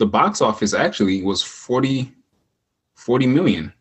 [0.00, 2.10] the box office actually was 40,
[2.94, 3.72] 40 million.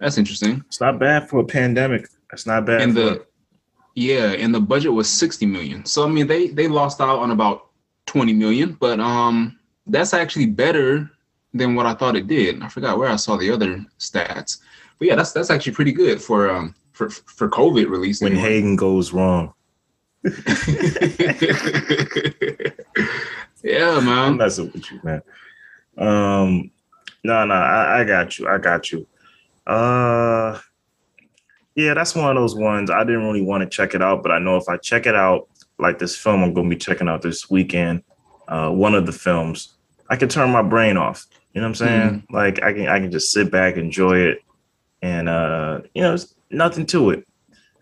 [0.00, 0.64] That's interesting.
[0.66, 2.08] It's not bad for a pandemic.
[2.32, 2.80] It's not bad.
[2.80, 3.26] And for, the
[3.94, 5.86] yeah, and the budget was 60 million.
[5.86, 7.68] So I mean they they lost out on about
[8.06, 9.56] 20 million, but um
[9.86, 11.08] that's actually better
[11.54, 12.60] than what I thought it did.
[12.60, 14.58] I forgot where I saw the other stats.
[14.98, 18.20] But yeah, that's that's actually pretty good for um for for COVID release.
[18.20, 18.48] when anyway.
[18.48, 19.54] Hagen goes wrong.
[23.62, 24.36] yeah, I'm man.
[24.36, 25.22] messing with you, man.
[25.98, 26.70] Um,
[27.24, 28.48] no, no, I, I got you.
[28.48, 29.06] I got you.
[29.66, 30.58] Uh,
[31.74, 32.90] yeah, that's one of those ones.
[32.90, 35.14] I didn't really want to check it out, but I know if I check it
[35.14, 38.02] out, like this film I'm going to be checking out this weekend,
[38.48, 39.74] uh, one of the films,
[40.10, 41.26] I can turn my brain off.
[41.54, 42.26] You know what I'm saying?
[42.30, 44.38] Like I can, I can just sit back, enjoy it,
[45.02, 47.26] and uh, you know, it's nothing to it.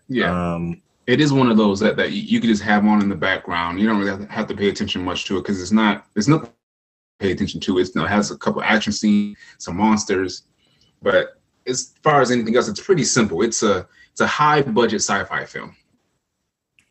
[0.07, 3.09] Yeah, Um, it is one of those that, that you, can just have on in
[3.09, 3.79] the background.
[3.79, 6.45] You don't really have to, pay attention much to it because it's not it's not
[6.45, 6.51] to
[7.19, 7.79] pay attention to.
[7.79, 10.43] It's, you know, it has a couple action scenes, some monsters,
[11.01, 13.41] but as far as anything else, it's pretty simple.
[13.41, 15.75] It's a it's a high budget sci-fi film.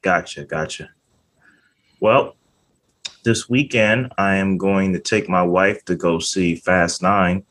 [0.02, 0.90] Gotcha, gotcha.
[2.00, 2.36] Well,
[3.24, 7.44] this weekend I am going to take my wife to go see Fast Nine,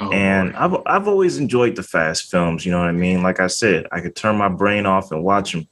[0.00, 0.58] Oh, and boy.
[0.58, 2.64] I've I've always enjoyed the Fast films.
[2.64, 3.22] You know what I mean?
[3.22, 5.68] Like I said, I could turn my brain off and watch them.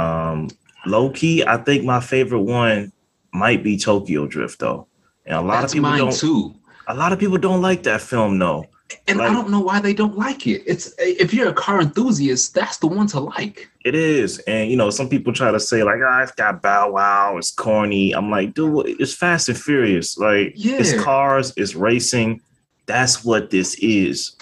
[0.00, 0.48] Um,
[0.86, 2.92] low key, I think my favorite one
[3.32, 4.86] might be Tokyo Drift, though,
[5.26, 6.12] and a lot that's of people don't.
[6.16, 6.54] too.
[6.88, 8.64] A lot of people don't like that film, though.
[9.06, 10.64] And Like- I don't know why they don't like it.
[10.66, 13.70] It's if you're a car enthusiast, that's the one to like.
[13.84, 16.90] It is, and you know, some people try to say like, "Ah, it's got Bow
[16.92, 20.18] Wow, it's corny." I'm like, dude, it's Fast and Furious.
[20.18, 20.78] Like, yeah.
[20.78, 22.40] it's cars, it's racing.
[22.86, 24.34] That's what this is.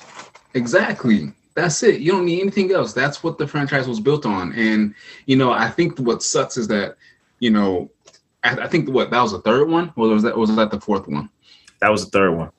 [0.55, 1.33] Exactly.
[1.59, 2.01] That's it.
[2.01, 2.92] You don't need anything else.
[2.92, 4.53] That's what the franchise was built on.
[4.53, 4.95] And
[5.27, 6.97] you know, I think what sucks is that,
[7.41, 7.91] you know,
[8.45, 10.81] I, I think what that was the third one, or was that was that the
[10.81, 11.29] fourth one?
[11.81, 12.53] That was the third one.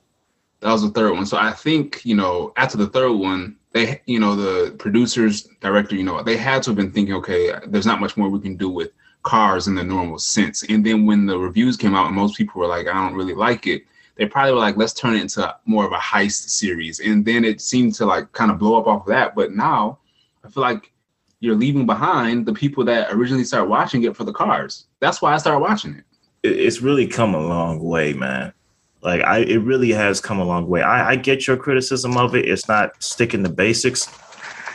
[0.60, 1.24] That was the third one.
[1.24, 5.96] So I think you know, after the third one, they, you know, the producers, director,
[5.96, 8.56] you know, they had to have been thinking, okay, there's not much more we can
[8.56, 8.90] do with
[9.22, 10.62] cars in the normal sense.
[10.64, 13.34] And then when the reviews came out, and most people were like, I don't really
[13.34, 13.84] like it.
[14.20, 17.00] They probably were like, let's turn it into more of a heist series.
[17.00, 19.34] And then it seemed to like kind of blow up off of that.
[19.34, 19.98] But now
[20.44, 20.92] I feel like
[21.40, 24.84] you're leaving behind the people that originally started watching it for the cars.
[25.00, 26.04] That's why I started watching it.
[26.42, 28.52] It- It's really come a long way, man.
[29.00, 30.82] Like, I it really has come a long way.
[30.82, 32.46] I, I get your criticism of it.
[32.46, 34.06] It's not sticking to basics,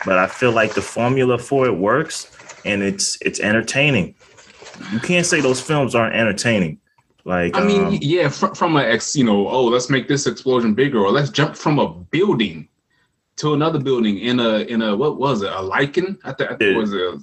[0.08, 2.36] but I feel like the formula for it works,
[2.66, 4.16] and it's it's entertaining.
[4.92, 6.80] You can't say those films aren't entertaining.
[7.26, 10.28] Like, I mean, um, yeah, fr- from a ex, you know, oh, let's make this
[10.28, 12.70] explosion bigger, or let's jump from a building
[13.38, 16.18] to another building in a in a what was it, a Lykan?
[16.24, 17.20] I, th- I think it was a,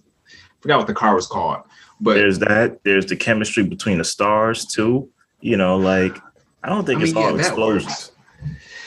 [0.60, 1.62] forgot what the car was called,
[2.00, 2.80] but there's that.
[2.82, 5.08] There's the chemistry between the stars too.
[5.40, 6.18] You know, like
[6.64, 8.10] I don't think I it's mean, all that explosions.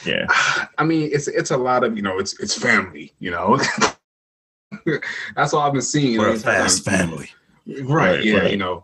[0.05, 0.25] Yeah,
[0.77, 3.57] I mean, it's it's a lot of you know, it's it's family, you know.
[5.35, 6.17] That's all I've been seeing.
[6.17, 7.29] we're a fast um, family.
[7.65, 7.83] right?
[7.83, 8.51] Right, yeah, right.
[8.51, 8.83] you know,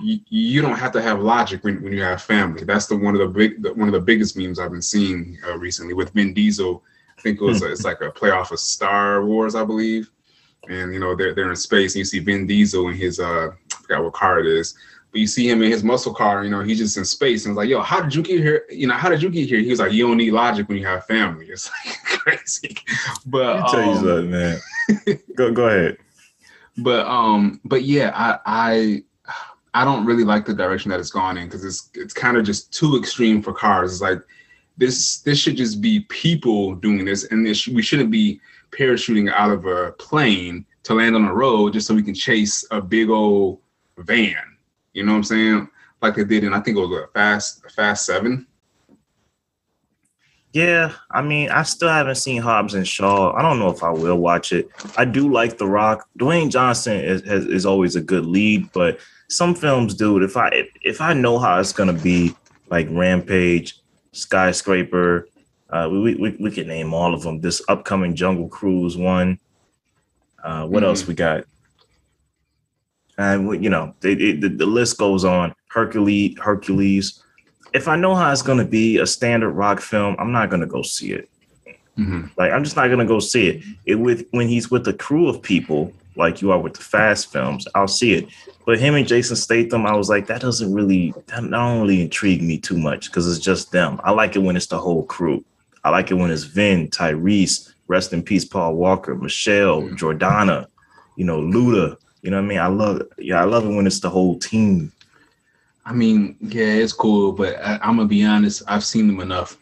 [0.00, 2.64] you, you don't have to have logic when, when you have family.
[2.64, 5.38] That's the one of the big the, one of the biggest memes I've been seeing
[5.46, 6.82] uh, recently with Vin Diesel.
[7.18, 10.10] I think it was it's like a playoff of Star Wars, I believe.
[10.68, 13.48] And you know they're they're in space, and you see Vin Diesel in his uh,
[13.50, 14.74] I forgot what car it is,
[15.10, 16.44] but you see him in his muscle car.
[16.44, 18.64] You know he's just in space, and it's like, yo, how did you get here?
[18.70, 19.60] You know, how did you get here?
[19.60, 21.46] He was like, you don't need logic when you have family.
[21.46, 22.76] It's like crazy,
[23.26, 24.60] but me tell you um, something, man.
[25.34, 25.96] go go ahead.
[26.78, 29.02] but um but yeah i i
[29.74, 32.44] i don't really like the direction that it's gone in because it's it's kind of
[32.44, 34.20] just too extreme for cars it's like
[34.76, 39.50] this this should just be people doing this and this we shouldn't be parachuting out
[39.50, 43.10] of a plane to land on a road just so we can chase a big
[43.10, 43.58] old
[43.98, 44.34] van
[44.94, 45.68] you know what i'm saying
[46.02, 48.46] like they did and i think it was a fast fast seven
[50.52, 53.32] Yeah, I mean, I still haven't seen Hobbs and Shaw.
[53.36, 54.68] I don't know if I will watch it.
[54.96, 56.08] I do like The Rock.
[56.18, 58.98] Dwayne Johnson is has, is always a good lead, but
[59.30, 62.34] some films, dude, if I if, if I know how it's gonna be,
[62.68, 63.78] like Rampage,
[64.12, 65.28] Skyscraper,
[65.70, 67.40] uh, we we we can name all of them.
[67.40, 69.38] This upcoming Jungle Cruise one.
[70.42, 70.86] Uh, what Mhm.
[70.86, 71.44] else we got?
[73.18, 75.54] And we- you know, they, it, the, the list goes on.
[75.68, 77.22] Hercules, Hercules.
[77.72, 80.82] If I know how it's gonna be a standard rock film, I'm not gonna go
[80.82, 81.28] see it.
[81.98, 82.22] mm-hmm.
[82.36, 83.62] Like I'm just not gonna go see it.
[83.86, 87.32] It with when he's with a crew of people, like you are with the fast
[87.32, 88.28] films, I'll see it.
[88.66, 92.42] But him and Jason Statham, I was like, that doesn't really that don't really intrigue
[92.42, 94.00] me too much because it's just them.
[94.04, 95.44] I like it when it's the whole crew.
[95.82, 99.82] I like it when it's Vin, Tyrese, rest in peace, Paul Walker, Michelle.
[99.82, 100.66] Jordana,
[101.16, 101.96] you know, Luda.
[102.22, 102.58] You know what I mean?
[102.58, 103.08] I love it.
[103.18, 104.92] Yeah, I love it when it's the whole team.
[105.86, 108.62] I mean, yeah, it's cool, but I, am gonna be honest.
[108.68, 109.56] I've seen them enough.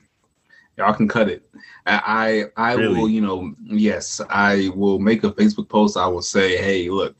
[0.77, 1.48] Y'all can cut it.
[1.87, 3.01] I I, I really?
[3.01, 5.97] will, you know, yes, I will make a Facebook post.
[5.97, 7.17] I will say, hey, look,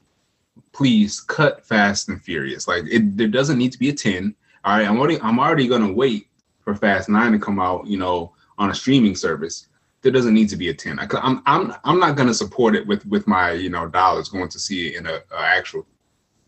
[0.73, 2.69] please cut Fast and Furious.
[2.69, 4.35] Like it, there doesn't need to be a ten.
[4.65, 6.29] All right, I'm already I'm already gonna wait
[6.61, 7.87] for Fast Nine to come out.
[7.87, 9.69] You know, on a streaming service.
[10.01, 10.99] There doesn't need to be a ten.
[10.99, 14.49] I, I'm I'm I'm not gonna support it with with my you know dollars going
[14.51, 15.87] to see it in a, a actual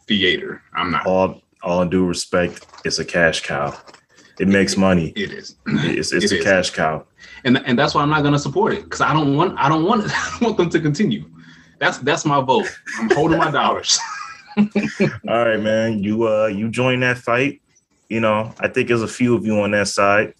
[0.06, 0.62] theater.
[0.74, 1.06] I'm not.
[1.06, 3.76] All all due respect, it's a cash cow.
[4.40, 5.12] It makes money.
[5.16, 5.56] It is.
[5.66, 6.44] It's, it's it a is.
[6.44, 7.04] cash cow.
[7.44, 9.84] And and that's why I'm not gonna support it because I don't want I don't
[9.84, 11.30] want I don't want them to continue.
[11.78, 12.66] That's that's my vote.
[12.98, 14.00] I'm holding my dollars.
[14.56, 16.02] All right, man.
[16.02, 17.60] You uh you join that fight.
[18.08, 20.34] You know, I think there's a few of you on that side.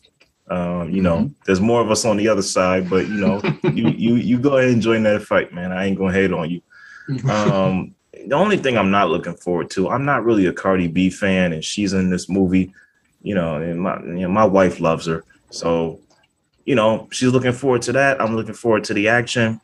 [0.49, 1.33] Um, you know, mm-hmm.
[1.45, 4.57] there's more of us on the other side, but you know, you you you go
[4.57, 5.73] ahead and join that fight, man.
[5.73, 6.63] I ain't gonna hate on you.
[7.31, 7.95] Um,
[8.27, 11.53] the only thing I'm not looking forward to, I'm not really a Cardi B fan,
[11.53, 12.73] and she's in this movie.
[13.23, 16.01] You know, and my you know, my wife loves her, so
[16.65, 18.21] you know she's looking forward to that.
[18.21, 19.61] I'm looking forward to the action.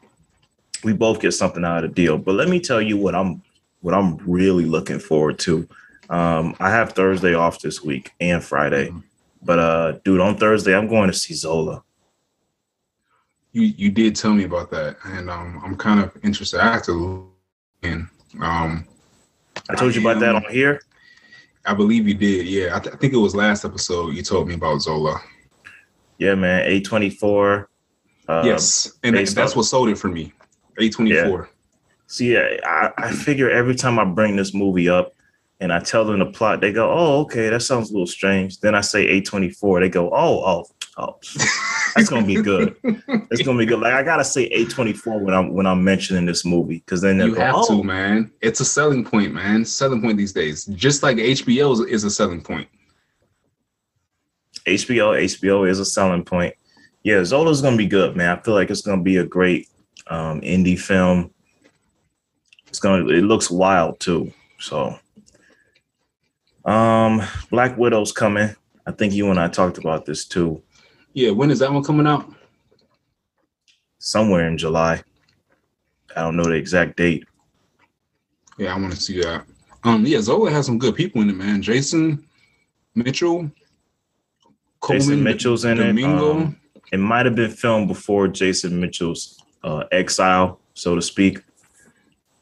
[0.84, 2.18] We both get something out of the deal.
[2.18, 3.42] But let me tell you what I'm
[3.80, 5.68] what I'm really looking forward to.
[6.10, 8.88] Um, I have Thursday off this week and Friday.
[8.88, 8.98] Mm-hmm.
[9.42, 11.82] But uh, dude, on Thursday I'm going to see Zola.
[13.52, 16.60] You you did tell me about that, and um, I'm kind of interested.
[16.60, 17.32] I have to look
[17.82, 18.08] in.
[18.40, 18.86] Um,
[19.70, 20.82] I told you about that on here.
[21.66, 22.46] I believe you did.
[22.46, 25.20] Yeah, I, th- I, think it was last episode you told me about Zola.
[26.18, 26.62] Yeah, man.
[26.66, 27.68] A twenty four.
[28.28, 30.32] Uh, yes, and that's what sold it for me.
[30.78, 31.50] A twenty four.
[32.06, 35.12] See, I, I figure every time I bring this movie up,
[35.60, 38.60] and I tell them the plot, they go, "Oh, okay, that sounds a little strange."
[38.60, 40.64] Then I say A24, they go, "Oh, oh,
[40.96, 41.18] oh,
[41.94, 42.76] that's gonna be good.
[43.30, 46.44] It's gonna be good." Like I gotta say A24 when I'm when I'm mentioning this
[46.44, 47.78] movie because then you go, have oh.
[47.78, 48.30] to, man.
[48.40, 49.64] It's a selling point, man.
[49.64, 52.68] Selling point these days, just like HBO is a selling point.
[54.66, 56.54] HBO, HBO is a selling point.
[57.02, 58.36] Yeah, Zola's gonna be good, man.
[58.36, 59.68] I feel like it's gonna be a great
[60.08, 61.30] um, indie film.
[62.66, 63.06] It's gonna.
[63.08, 64.32] It looks wild too.
[64.58, 64.98] So
[66.64, 68.54] um, Black Widow's coming.
[68.86, 70.62] I think you and I talked about this too.
[71.16, 72.30] Yeah, when is that one coming out?
[73.98, 75.02] Somewhere in July.
[76.14, 77.24] I don't know the exact date.
[78.58, 79.46] Yeah, I want to see that.
[79.82, 81.62] Um, yeah, Zola has some good people in it, man.
[81.62, 82.22] Jason
[82.94, 83.50] Mitchell,
[84.80, 86.32] Colman, Jason Mitchell's in Domingo.
[86.32, 86.42] it.
[86.42, 86.60] Um,
[86.92, 91.38] it might have been filmed before Jason Mitchell's uh, exile, so to speak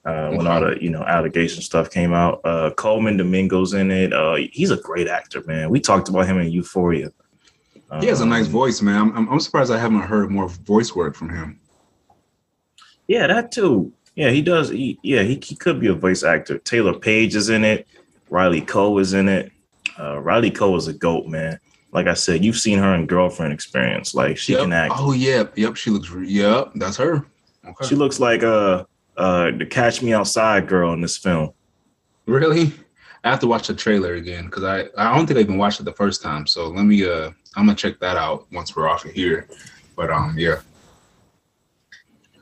[0.05, 2.41] uh, when all the you know allegation stuff came out.
[2.43, 4.12] Uh, Colman Domingo's in it.
[4.12, 5.70] Uh, he's a great actor, man.
[5.70, 7.12] We talked about him in Euphoria.
[8.00, 9.12] He has a nice um, voice, man.
[9.14, 11.61] I'm, I'm surprised I haven't heard more voice work from him.
[13.06, 13.93] Yeah, that too.
[14.14, 14.70] Yeah, he does.
[14.70, 16.58] He, yeah, he, he could be a voice actor.
[16.58, 17.87] Taylour Paige is in it.
[18.31, 19.52] Riley Keough is in it.
[19.99, 21.58] Uh, Riley Keough is a goat, man.
[21.93, 24.14] Like I said, you've seen her in Girlfriend Experience.
[24.14, 24.62] Like she yep.
[24.62, 24.94] can act.
[24.96, 25.76] Oh yeah, yep.
[25.76, 26.11] She looks.
[26.12, 27.25] Yep, that's her.
[27.64, 27.87] Okay.
[27.87, 28.85] She looks like uh
[29.17, 31.52] uh, the Catch Me Outside girl in this film.
[32.26, 32.73] Really?
[33.25, 35.81] I have to watch the trailer again because I I don't think I even watched
[35.81, 36.47] it the first time.
[36.47, 39.49] So let me uh I'm gonna check that out once we're off of here.
[39.97, 40.61] But um yeah.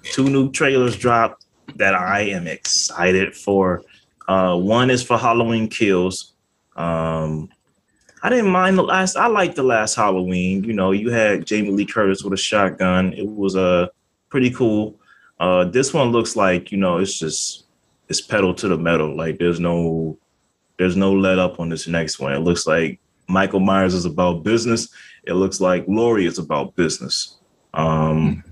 [0.02, 1.46] Two new trailers dropped
[1.76, 3.82] that I am excited for.
[4.26, 6.34] Uh one is for Halloween Kills.
[6.74, 7.48] Um
[8.24, 10.64] I didn't mind the last I liked the last Halloween.
[10.64, 13.12] You know, you had Jamie Lee Curtis with a shotgun.
[13.12, 13.86] It was a uh,
[14.30, 14.98] pretty cool.
[15.40, 17.64] Uh, this one looks like you know it's just
[18.08, 19.16] it's pedal to the metal.
[19.16, 20.18] Like there's no
[20.82, 22.32] there's no let up on this next one.
[22.32, 22.98] It looks like
[23.28, 24.88] Michael Myers is about business.
[25.22, 27.38] It looks like Laurie is about business.
[27.72, 28.42] Um,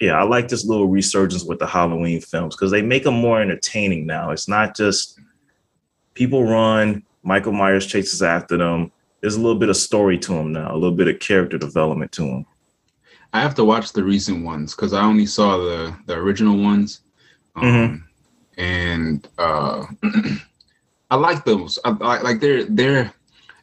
[0.00, 3.42] yeah, I like this little resurgence with the Halloween films because they make them more
[3.42, 4.30] entertaining now.
[4.30, 5.20] It's not just
[6.14, 8.90] people run, Michael Myers chases after them.
[9.20, 12.10] There's a little bit of story to them now, a little bit of character development
[12.12, 12.46] to them.
[13.34, 17.02] I have to watch the recent ones because I only saw the the original ones,
[17.54, 18.60] um, mm-hmm.
[18.62, 19.84] and uh,
[21.14, 21.78] I like those.
[21.84, 23.14] I, I, like they're they're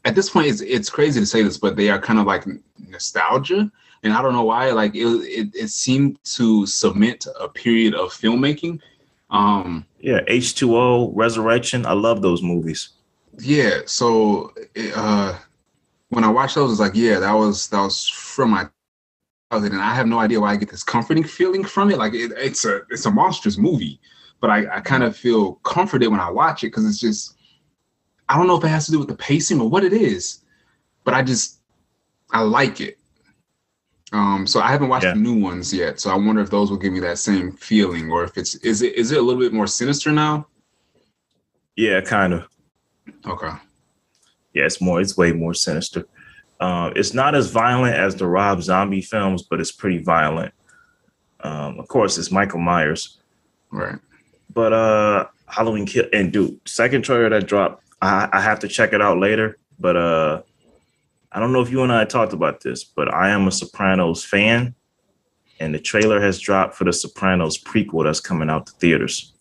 [0.05, 2.45] at this point it's it's crazy to say this, but they are kind of like
[2.77, 3.69] nostalgia,
[4.03, 4.71] and I don't know why.
[4.71, 8.79] Like it it, it seemed to cement a period of filmmaking.
[9.31, 11.85] Um, yeah, H two O, Resurrection.
[11.85, 12.91] I love those movies.
[13.37, 14.53] Yeah, so
[14.95, 15.37] uh,
[16.07, 18.69] when I watched those, it's like yeah, that was that was from my
[19.51, 21.97] and I have no idea why I get this comforting feeling from it.
[21.97, 23.99] Like it, it's a it's a monstrous movie,
[24.39, 27.35] but I, I kind of feel comforted when I watch it because it's just
[28.31, 30.39] I don't know if it has to do with the pacing or what it is,
[31.03, 31.59] but I just
[32.31, 32.97] I like it.
[34.13, 35.13] Um, so I haven't watched yeah.
[35.13, 38.09] the new ones yet, so I wonder if those will give me that same feeling,
[38.09, 40.47] or if it's is it is it a little bit more sinister now?
[41.75, 42.47] Yeah, kind of.
[43.25, 43.51] Okay.
[44.53, 45.01] Yeah, it's more.
[45.01, 46.05] It's way more sinister.
[46.61, 50.53] Uh, it's not as violent as the Rob Zombie films, but it's pretty violent.
[51.41, 53.17] Um, of course, it's Michael Myers.
[53.71, 53.99] Right.
[54.53, 57.83] But uh, Halloween Kill and dude, second trailer that dropped.
[58.01, 59.57] I, I have to check it out later.
[59.79, 60.41] But uh,
[61.31, 64.23] I don't know if you and I talked about this, but I am a Sopranos
[64.23, 64.75] fan,
[65.59, 69.33] and the trailer has dropped for the Sopranos prequel that's coming out to theaters,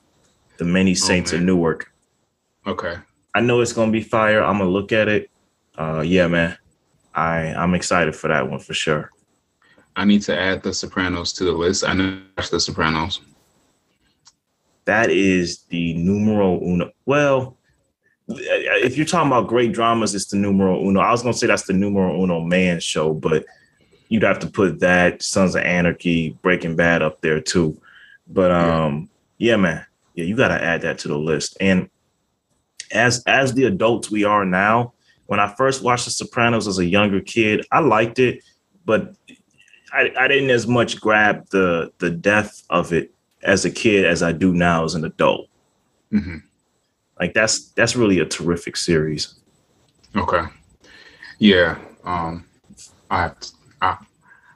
[0.57, 1.93] The Many Saints oh, of Newark.
[2.67, 2.97] Okay.
[3.35, 4.43] I know it's gonna be fire.
[4.43, 5.31] I'm gonna look at it.
[5.76, 6.57] Uh, yeah, man.
[7.14, 9.11] I I'm excited for that one for sure.
[9.97, 11.85] I need to add The Sopranos to the list.
[11.85, 13.21] I know The Sopranos.
[14.85, 16.90] That is the numero uno.
[17.05, 17.57] Well,
[18.39, 21.01] if you're talking about great dramas, it's the numero uno.
[21.01, 23.45] I was gonna say that's the numero uno man show, but
[24.09, 27.81] you'd have to put that Sons of Anarchy, Breaking Bad up there too.
[28.29, 29.09] But um,
[29.39, 31.57] yeah, yeah man, yeah, you gotta add that to the list.
[31.61, 31.89] And
[32.93, 34.93] as as the adults we are now,
[35.27, 38.43] when I first watched The Sopranos as a younger kid, I liked it,
[38.85, 39.15] but
[39.93, 44.23] I, I didn't as much grab the the depth of it as a kid as
[44.23, 45.49] I do now as an adult.
[46.13, 46.39] Mm-hmm.
[47.21, 49.35] Like that's that's really a terrific series.
[50.17, 50.43] Okay.
[51.39, 51.79] Yeah.
[52.05, 52.47] Um
[53.11, 53.99] I have to, I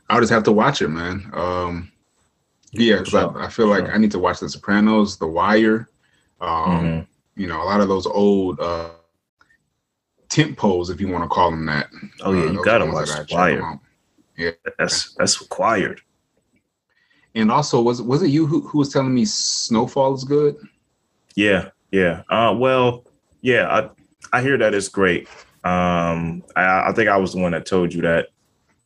[0.08, 1.30] I'll just have to watch it, man.
[1.34, 1.92] Um
[2.72, 3.38] yeah, because sure.
[3.38, 3.94] I, I, feel like sure.
[3.94, 5.88] I need to watch The Sopranos, The Wire.
[6.40, 7.40] Um, mm-hmm.
[7.40, 8.90] you know, a lot of those old uh
[10.28, 11.86] tent poles, if you want to call them that.
[12.22, 13.78] Oh yeah, uh, you gotta watch The Wire.
[14.36, 16.00] Yeah, that's that's required.
[17.36, 20.56] And also, was was it you who, who was telling me Snowfall is good?
[21.36, 22.22] Yeah, yeah.
[22.28, 23.04] Uh, well,
[23.40, 25.28] yeah, I I hear that it's great.
[25.62, 28.28] Um, I, I think I was the one that told you that.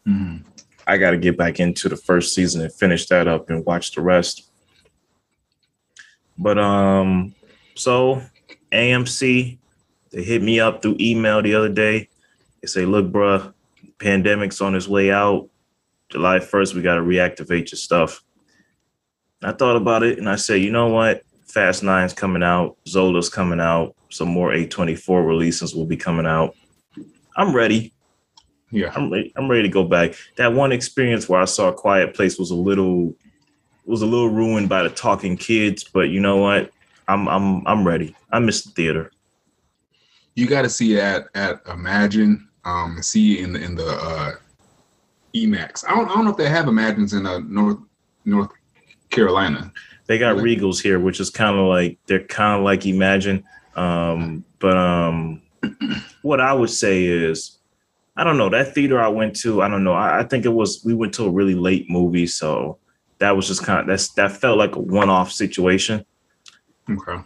[0.06, 0.46] Mm-hmm.
[0.86, 3.92] I got to get back into the first season and finish that up and watch
[3.92, 4.50] the rest.
[6.36, 7.34] But um,
[7.74, 8.22] so
[8.72, 9.58] AMC,
[10.10, 12.10] they hit me up through email the other day.
[12.60, 13.54] They say, "Look, bruh,
[13.98, 15.48] pandemic's on its way out.
[16.10, 18.22] July 1st, we got to reactivate your stuff."
[19.42, 21.22] I thought about it and I said, you know what?
[21.48, 26.54] Fast Nine's coming out, Zola's coming out, some more A24 releases will be coming out.
[27.36, 27.92] I'm ready.
[28.70, 28.92] Yeah.
[28.94, 29.32] I'm ready.
[29.36, 30.14] I'm ready to go back.
[30.36, 33.14] That one experience where I saw Quiet Place was a little
[33.86, 36.70] was a little ruined by the talking kids, but you know what?
[37.06, 38.14] I'm I'm I'm ready.
[38.30, 39.10] I miss the theater.
[40.34, 42.46] You got to see that at Imagine.
[42.64, 44.32] Um, see in the in the uh,
[45.34, 45.84] Emax.
[45.88, 47.78] I don't I don't know if they have Imagines in uh, North
[48.26, 48.50] North
[49.08, 49.72] Carolina.
[50.08, 53.44] They got Regals here, which is kind of like they're kind of like Imagine.
[53.76, 55.42] Um, but um,
[56.22, 57.58] what I would say is,
[58.16, 59.62] I don't know that theater I went to.
[59.62, 59.92] I don't know.
[59.92, 62.78] I, I think it was we went to a really late movie, so
[63.18, 66.04] that was just kind of that's that felt like a one-off situation.
[66.90, 67.20] Okay.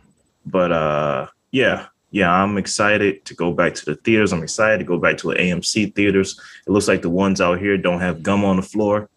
[0.44, 4.32] But uh, yeah, yeah, I'm excited to go back to the theaters.
[4.32, 6.38] I'm excited to go back to the AMC theaters.
[6.66, 9.08] It looks like the ones out here don't have gum on the floor.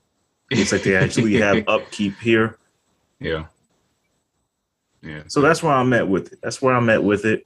[0.52, 2.60] It's like they actually have upkeep here.
[3.20, 3.46] Yeah.
[5.06, 5.24] Yeah.
[5.28, 6.40] So that's where I'm at with it.
[6.42, 7.46] That's where I'm at with it.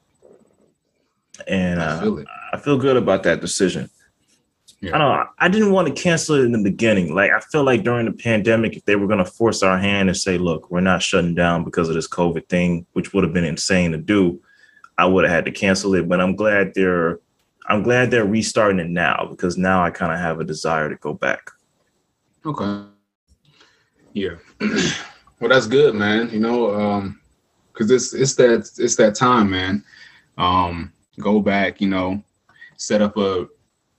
[1.48, 2.24] And I feel, uh,
[2.54, 3.90] I feel good about that decision.
[4.82, 4.96] Yeah.
[4.96, 5.26] I don't know.
[5.40, 7.14] I didn't want to cancel it in the beginning.
[7.14, 10.08] Like I feel like during the pandemic, if they were going to force our hand
[10.08, 13.34] and say, "Look, we're not shutting down because of this COVID thing," which would have
[13.34, 14.42] been insane to do,
[14.98, 16.08] I would have had to cancel it.
[16.08, 17.20] But I'm glad they're,
[17.68, 20.96] I'm glad they're restarting it now because now I kind of have a desire to
[20.96, 21.52] go back.
[22.46, 22.86] Okay.
[24.14, 24.36] Yeah.
[25.42, 26.30] well, that's good, man.
[26.30, 27.19] You know, um,
[27.80, 29.84] because it's it's that it's that time, man.
[30.38, 32.22] Um, go back, you know,
[32.76, 33.48] set up a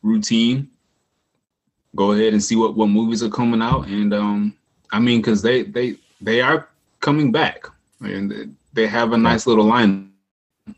[0.03, 0.69] routine.
[1.97, 4.55] Go ahead and see what what movies are coming out, and um,
[4.93, 6.69] I mean, because they they they are
[7.01, 7.67] coming back,
[8.01, 10.13] and they have a nice little line.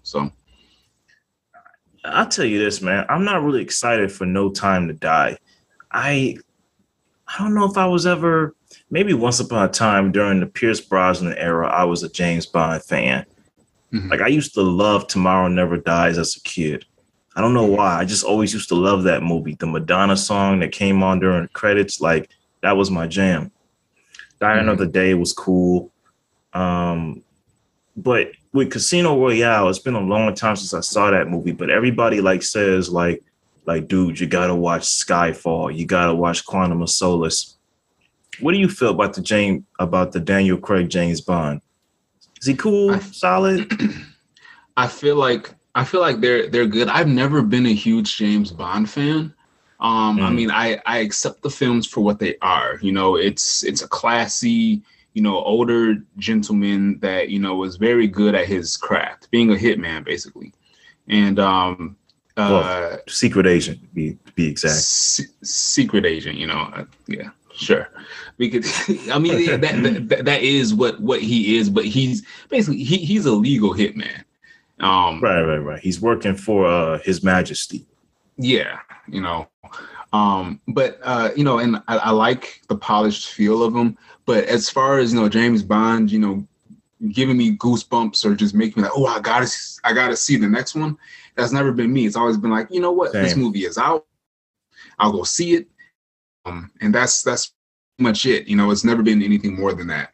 [0.03, 0.31] So.
[2.05, 3.07] I'll tell you this, man.
[3.09, 5.39] I'm not really excited for No Time to Die.
[5.93, 6.37] I
[7.29, 8.57] I don't know if I was ever
[8.93, 12.85] maybe once upon a time during the Pierce Brosnan era, I was a James Bond
[12.85, 13.25] fan.
[13.91, 14.11] Mm-hmm.
[14.11, 16.85] Like I used to love Tomorrow Never Dies as a kid.
[17.35, 17.99] I don't know why.
[17.99, 19.57] I just always used to love that movie.
[19.59, 22.29] The Madonna song that came on during the credits, like
[22.61, 23.51] that was my jam.
[24.41, 24.61] Die mm-hmm.
[24.61, 25.91] Another Day was cool.
[26.53, 27.23] Um,
[27.97, 31.53] but with Casino Royale, it's been a long time since I saw that movie.
[31.53, 33.25] But everybody like says like
[33.65, 35.75] like, dude, you gotta watch Skyfall.
[35.75, 37.57] You gotta watch Quantum of Solace.
[38.41, 41.61] What do you feel about the James about the Daniel Craig James Bond?
[42.41, 43.71] Is he cool, I, solid?
[44.77, 46.89] I feel like I feel like they're they're good.
[46.89, 49.35] I've never been a huge James Bond fan.
[49.81, 50.23] Um, mm.
[50.23, 52.79] I mean, I I accept the films for what they are.
[52.83, 54.83] You know, it's it's a classy,
[55.15, 59.57] you know, older gentleman that you know was very good at his craft, being a
[59.57, 60.53] hitman basically.
[61.09, 61.97] And um,
[62.37, 64.75] Uh, Well, Secret Agent, be be exact.
[64.75, 66.71] se- secret agent, you know.
[66.75, 67.89] uh, yeah, sure.
[68.39, 68.67] because.
[69.11, 73.27] I mean, that, that that is what what he is, but he's basically he he's
[73.27, 74.25] a legal hitman.
[74.81, 75.81] Um, Right, right, right.
[75.81, 77.87] He's working for uh His Majesty.
[78.39, 78.79] yeah
[79.09, 79.49] you know
[80.13, 84.45] um but uh you know and I, I like the polished feel of him but
[84.45, 86.47] as far as you know james bond you know
[87.11, 89.51] giving me goosebumps or just making me like oh i gotta
[89.85, 90.97] i gotta see the next one
[91.35, 94.07] that's never been me it's always been like you know what this movie is out
[94.99, 95.69] i'll go see it
[96.47, 97.53] um and that's that's
[97.99, 100.13] much it you know it's never been anything more than that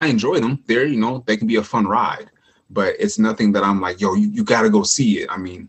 [0.00, 2.30] i enjoy them they're you know they can be a fun ride
[2.70, 5.68] but it's nothing that i'm like yo you, you gotta go see it i mean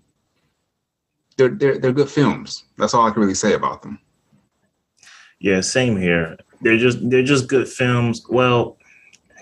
[1.41, 2.65] they're they're they're good films.
[2.77, 3.99] That's all I can really say about them.
[5.39, 6.37] Yeah, same here.
[6.61, 8.23] They're just they're just good films.
[8.29, 8.77] Well,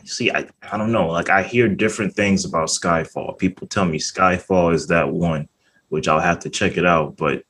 [0.05, 1.07] see, I, I don't know.
[1.07, 3.37] Like I hear different things about Skyfall.
[3.37, 5.49] People tell me Skyfall is that one,
[5.89, 7.17] which I'll have to check it out.
[7.17, 7.43] But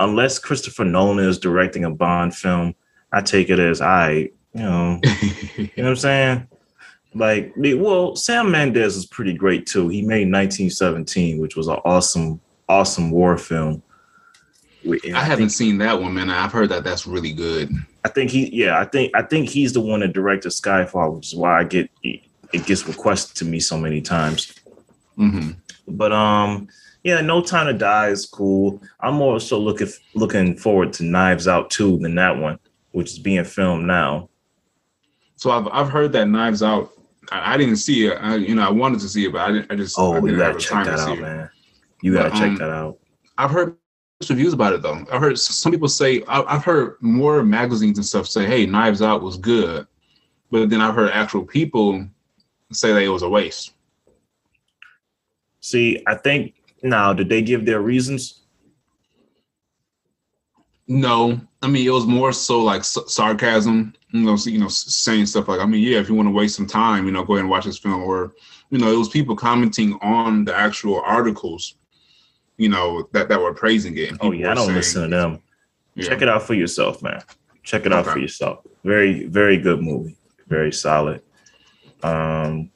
[0.00, 2.74] unless Christopher Nolan is directing a Bond film,
[3.12, 5.00] I take it as I, you know,
[5.56, 6.48] you know what I'm saying?
[7.14, 9.88] Like, well, Sam Mendes is pretty great too.
[9.88, 13.82] He made 1917, which was an awesome, awesome war film.
[14.84, 16.30] And I haven't think- seen that one, man.
[16.30, 17.70] I've heard that that's really good.
[18.04, 21.26] I think he, yeah, I think I think he's the one that directed Skyfall, which
[21.26, 24.54] is why I get it gets requested to me so many times.
[25.16, 25.50] hmm
[25.86, 26.68] But um,
[27.02, 28.80] yeah, No Time to Die is cool.
[29.00, 32.58] I'm also looking looking forward to Knives Out two than that one,
[32.92, 34.28] which is being filmed now.
[35.36, 36.90] So I've I've heard that Knives Out.
[37.32, 38.14] I, I didn't see it.
[38.14, 39.72] I, you know, I wanted to see it, but I didn't.
[39.72, 41.50] I just I Oh, you didn't gotta check that out, man.
[42.02, 42.98] You gotta But, check um, that out.
[43.38, 43.76] I've heard
[44.28, 45.06] reviews about it though.
[45.10, 49.00] I've heard some people say I, I've heard more magazines and stuff say, "Hey, Knives
[49.00, 49.86] Out was good,"
[50.50, 52.06] but then I've heard actual people
[52.72, 53.72] say that it was a waste.
[55.60, 58.42] See, I think now did they give their reasons?
[60.88, 63.94] No, I mean it was more so like s- sarcasm.
[64.12, 66.56] You know, you know, saying stuff like, I mean, yeah, if you want to waste
[66.56, 68.02] some time, you know, go ahead and watch this film.
[68.02, 68.34] Or,
[68.70, 71.76] you know, it was people commenting on the actual articles,
[72.56, 74.14] you know, that that were praising it.
[74.20, 75.42] Oh yeah, I don't saying- listen to them.
[75.94, 76.08] Yeah.
[76.08, 77.22] Check it out for yourself, man.
[77.62, 78.64] Check it out for yourself.
[78.84, 80.16] Very, very good movie.
[80.48, 81.20] Very solid.
[82.02, 82.70] Um,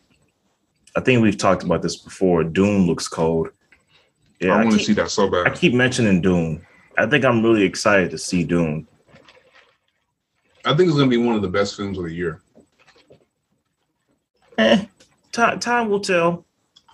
[0.97, 2.45] I think we've talked about this before.
[2.45, 3.49] Dune looks cold.
[4.41, 5.47] Yeah, I I, want to see that so bad.
[5.47, 6.65] I keep mentioning Dune.
[6.99, 8.87] I think I'm really excited to see Dune.
[10.65, 12.41] I think it's gonna be one of the best films of the year.
[14.59, 14.85] Eh,
[15.33, 16.45] time, time will tell.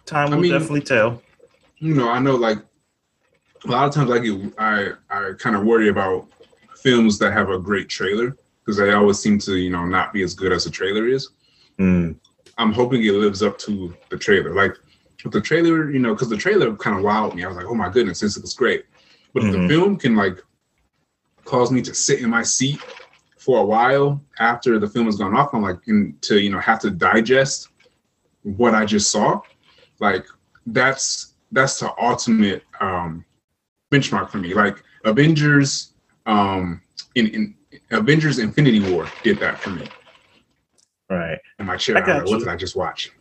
[0.06, 1.22] Time I will mean- definitely tell.
[1.78, 2.58] You know, I know like
[3.64, 6.28] a lot of times I get I I kind of worry about
[6.76, 10.22] films that have a great trailer because they always seem to you know not be
[10.22, 11.30] as good as the trailer is.
[11.78, 12.16] Mm,
[12.58, 14.54] I'm hoping it lives up to the trailer.
[14.54, 14.76] Like
[15.24, 17.44] with the trailer, you know, because the trailer kind of wowed me.
[17.44, 18.86] I was like, oh my goodness, this looks great.
[19.34, 19.62] But if Mhm.
[19.62, 20.38] the film can like
[21.44, 22.84] cause me to sit in my seat
[23.38, 26.58] for a while after the film has gone off, I'm like, and to you know
[26.60, 27.68] have to digest
[28.42, 29.42] what I just saw,
[30.00, 30.26] like
[30.66, 33.24] that's that's the ultimate um
[33.92, 34.54] benchmark for me.
[34.54, 35.92] Like Avengers,
[36.26, 36.82] um,
[37.14, 37.54] in, in
[37.90, 39.92] Avengers Infinity War did that for me.
[41.08, 41.38] right.
[41.58, 43.12] In my chair, I I was got like, what did I just watch?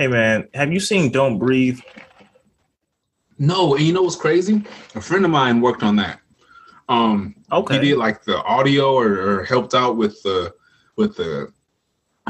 [0.00, 1.78] Hey man, have you seen Don't Breathe?
[3.38, 4.64] No, and you know what's crazy?
[4.94, 6.20] A friend of mine worked on that.
[6.88, 7.74] Um, Okay.
[7.74, 10.54] he did like the audio or, or helped out with the
[10.96, 11.52] with the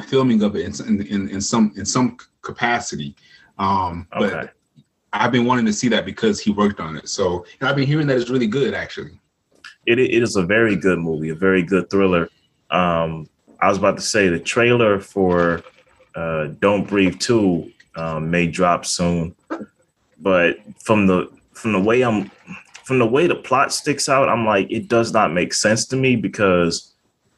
[0.08, 3.14] filming of it in in, in some in some capacity.
[3.56, 4.50] Um, but Okay.
[5.12, 7.08] I've been wanting to see that because he worked on it.
[7.08, 9.20] So and I've been hearing that it's really good actually.
[9.86, 12.30] it, it is a very good movie, a very good thriller.
[12.72, 13.28] Um,
[13.60, 15.62] I was about to say the trailer for
[16.14, 19.34] uh, Don't Breathe 2 um, may drop soon,
[20.18, 22.30] but from the from the way I'm
[22.84, 25.96] from the way the plot sticks out, I'm like it does not make sense to
[25.96, 26.92] me because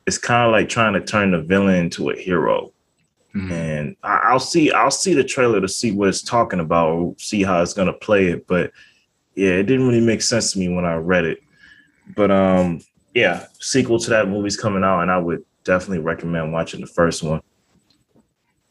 [0.06, 2.72] it's kind of like trying to turn the villain into a hero.
[3.34, 3.50] Mhm.
[3.50, 7.14] And I, I'll see I'll see the trailer to see what it's talking about, or
[7.18, 8.46] see how it's gonna play it.
[8.46, 8.72] But
[9.34, 11.42] yeah, it didn't really make sense to me when I read it.
[12.14, 12.80] But um,
[13.14, 17.22] yeah, sequel to that movie's coming out, and I would definitely recommend watching the first
[17.22, 17.40] one.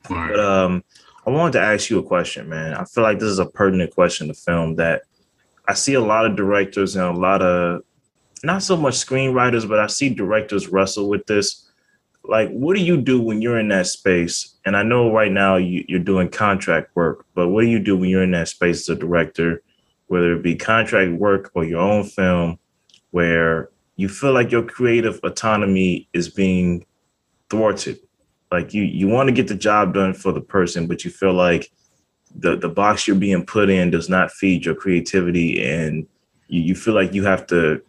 [0.09, 0.31] Right.
[0.31, 0.83] But um,
[1.25, 2.73] I wanted to ask you a question, man.
[2.73, 5.03] I feel like this is a pertinent question to film that
[5.67, 7.83] I see a lot of directors and a lot of
[8.43, 11.69] not so much screenwriters, but I see directors wrestle with this.
[12.23, 14.55] Like, what do you do when you're in that space?
[14.65, 17.97] And I know right now you, you're doing contract work, but what do you do
[17.97, 19.61] when you're in that space as a director,
[20.07, 22.59] whether it be contract work or your own film,
[23.11, 26.85] where you feel like your creative autonomy is being
[27.49, 27.99] thwarted?
[28.51, 31.33] Like you, you want to get the job done for the person, but you feel
[31.33, 31.71] like
[32.33, 36.07] the the box you're being put in does not feed your creativity and
[36.47, 37.81] you, you feel like you have to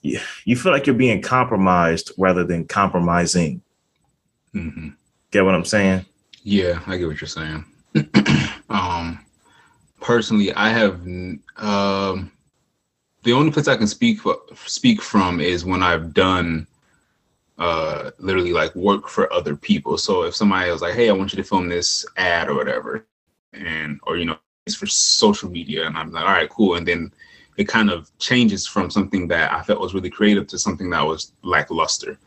[0.00, 3.62] you, you feel like you're being compromised rather than compromising.
[4.52, 4.90] Hmm
[5.32, 6.04] get what i'm saying?
[6.44, 7.64] Yeah, I get what you're saying.
[8.70, 9.24] um,
[10.00, 10.94] personally, I have
[11.56, 12.32] um,
[13.22, 14.18] the only place I can speak
[14.54, 16.66] speak from is when I've done
[17.58, 19.98] uh literally like work for other people.
[19.98, 23.06] So if somebody was like, "Hey, I want you to film this ad or whatever,"
[23.52, 24.36] and or you know,
[24.66, 27.12] it's for social media, and I'm like, "All right, cool," and then
[27.56, 31.02] it kind of changes from something that I felt was really creative to something that
[31.02, 32.18] was lackluster.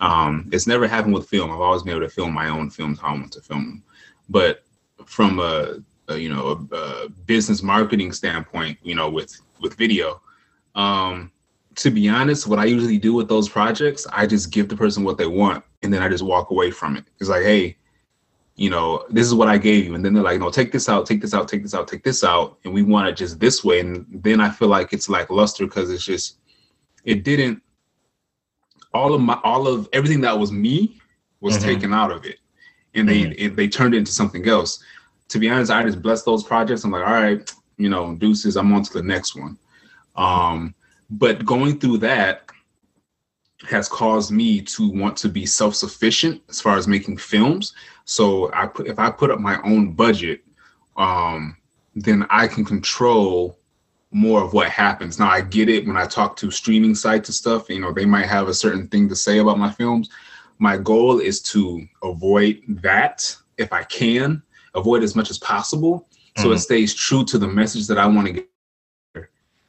[0.00, 1.50] Um, it's never happened with film.
[1.50, 3.82] I've always been able to film my own films how I want to film them.
[4.30, 4.64] But
[5.04, 5.76] from a,
[6.08, 10.22] a you know a, a business marketing standpoint, you know, with with video,
[10.74, 11.30] um,
[11.80, 15.02] to be honest, what I usually do with those projects, I just give the person
[15.02, 17.04] what they want, and then I just walk away from it.
[17.20, 17.74] It's like, hey,
[18.56, 20.90] you know, this is what I gave you, and then they're like, no, take this
[20.90, 23.40] out, take this out, take this out, take this out, and we want it just
[23.40, 26.36] this way, and then I feel like it's like luster because it's just
[27.04, 27.62] it didn't
[28.92, 30.98] all of my all of everything that was me
[31.40, 31.62] was Mhm.
[31.62, 32.38] taken out of it.
[32.94, 34.82] And they it, they turned it into something else.
[35.28, 36.84] To be honest i just blessed those projects.
[36.84, 39.56] I'm like all right you know deuces i'm on to the next one.
[40.16, 40.74] Um
[41.10, 42.50] but going through that
[43.68, 48.66] has caused me to want to be self-sufficient as far as making films so i
[48.66, 50.42] put if i put up my own budget
[50.96, 51.56] um
[51.94, 53.58] then i can control
[54.12, 55.18] more of what happens.
[55.20, 58.04] Now I get it when I talk to streaming sites and stuff, you know, they
[58.04, 60.08] might have a certain thing to say about my films.
[60.58, 64.42] My goal is to avoid that if I can,
[64.74, 66.08] avoid as much as possible.
[66.36, 66.60] So it Mhm.
[66.60, 68.48] stays true to the message that I want to get.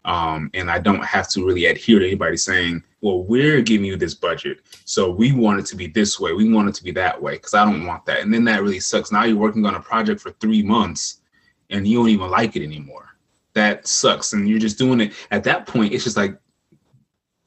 [0.03, 3.97] Um, and I don't have to really adhere to anybody saying, well, we're giving you
[3.97, 4.61] this budget.
[4.85, 6.33] So we want it to be this way.
[6.33, 7.37] We want it to be that way.
[7.37, 8.21] Cause I don't want that.
[8.21, 9.11] And then that really sucks.
[9.11, 11.21] Now you're working on a project for three months
[11.69, 13.11] and you don't even like it anymore
[13.53, 16.37] that sucks and you're just doing it at that point it's just like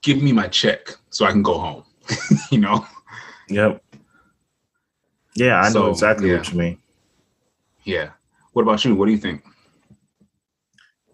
[0.02, 1.84] give me my check so i can go home
[2.50, 2.86] you know
[3.48, 3.82] yep
[5.34, 6.36] yeah i know exactly yeah.
[6.38, 6.78] what you mean
[7.84, 8.10] yeah
[8.52, 9.44] what about you what do you think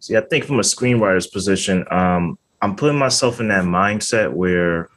[0.00, 4.88] See, I think from a screenwriter's position, um, I'm putting myself in that mindset where,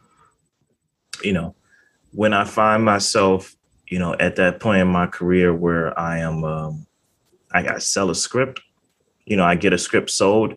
[1.22, 1.56] you know,
[2.12, 3.54] when I find myself,
[3.88, 6.88] you know, at that point in my career where I am, um,
[7.52, 8.62] I, I sell a script,
[9.26, 10.56] you know, I get a script sold,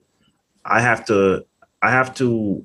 [0.65, 1.45] I have to,
[1.83, 2.65] I have to,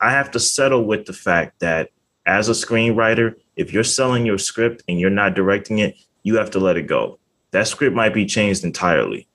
[0.00, 1.90] I have to settle with the fact that
[2.24, 6.50] as a screenwriter, if you're selling your script and you're not directing it, you have
[6.52, 7.18] to let it go.
[7.50, 9.27] That script might be changed entirely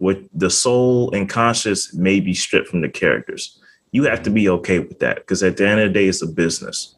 [0.00, 3.60] what the soul and conscience may be stripped from the characters.
[3.92, 6.22] You have to be okay with that because at the end of the day, it's
[6.22, 6.96] a business.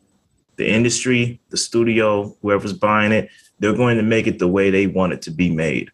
[0.54, 4.86] The industry, the studio, whoever's buying it, they're going to make it the way they
[4.86, 5.90] want it to be made.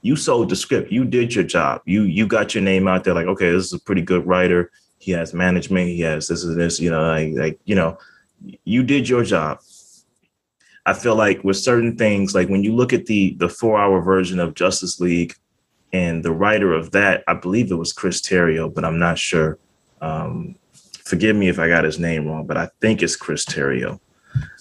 [0.00, 0.90] You sold the script.
[0.90, 1.82] You did your job.
[1.84, 3.12] You you got your name out there.
[3.12, 4.70] Like, okay, this is a pretty good writer.
[4.96, 5.88] He has management.
[5.88, 6.80] He has this and this.
[6.80, 7.98] You know, like, like you know,
[8.64, 9.58] you did your job.
[10.86, 14.00] I feel like with certain things, like when you look at the the four hour
[14.00, 15.34] version of Justice League,
[15.92, 19.58] and the writer of that, I believe it was Chris Terrio, but I'm not sure.
[20.00, 20.54] Um,
[21.04, 23.98] forgive me if I got his name wrong, but I think it's Chris Terrio.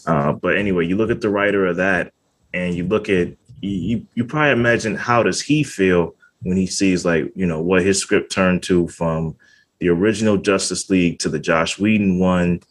[0.08, 2.12] Uh, but anyway, you look at the writer of that,
[2.54, 3.30] and you look at
[3.62, 4.06] you.
[4.16, 8.00] You probably imagine how does he feel when he sees like you know what his
[8.00, 9.36] script turned to from
[9.80, 12.62] the original Justice League to the Josh Whedon one.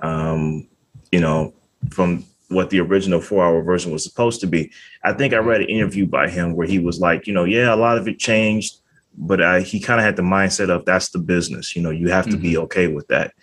[0.00, 0.66] Um,
[1.12, 1.54] you know,
[1.90, 4.72] from what the original four hour version was supposed to be.
[5.04, 7.72] I think I read an interview by him where he was like, you know, yeah,
[7.72, 8.78] a lot of it changed,
[9.16, 11.76] but uh, he kind of had the mindset of that's the business.
[11.76, 13.34] You know, you have to be okay with that.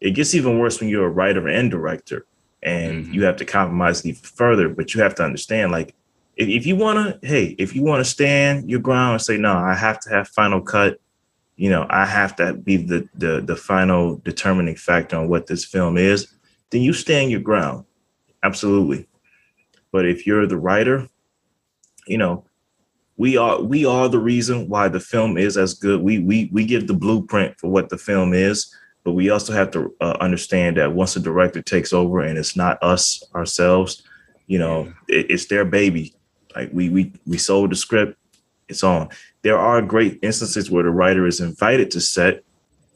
[0.00, 2.26] It gets even worse when you're a writer and director
[2.62, 3.12] and Mhm.
[3.14, 5.94] you have to compromise even further, but you have to understand like,
[6.36, 9.36] if, if you want to, hey, if you want to stand your ground and say,
[9.36, 10.98] no, I have to have final cut,
[11.56, 15.64] you know, I have to be the, the, the final determining factor on what this
[15.64, 16.34] film is,
[16.70, 17.84] then you stand your ground
[18.42, 19.06] absolutely.
[19.92, 21.08] But if you're the writer
[22.06, 22.44] you know
[23.16, 26.00] we are we are the reason why the film is as good.
[26.00, 29.70] We we we give the blueprint for what the film is but we also have
[29.70, 34.02] to uh, understand that once the director takes over and it's not us ourselves
[34.50, 36.12] you know it, it's their baby.
[36.54, 38.18] Like we we we sold the script.
[38.68, 39.08] It's on.
[39.42, 42.42] There are great instances where the writer is invited to set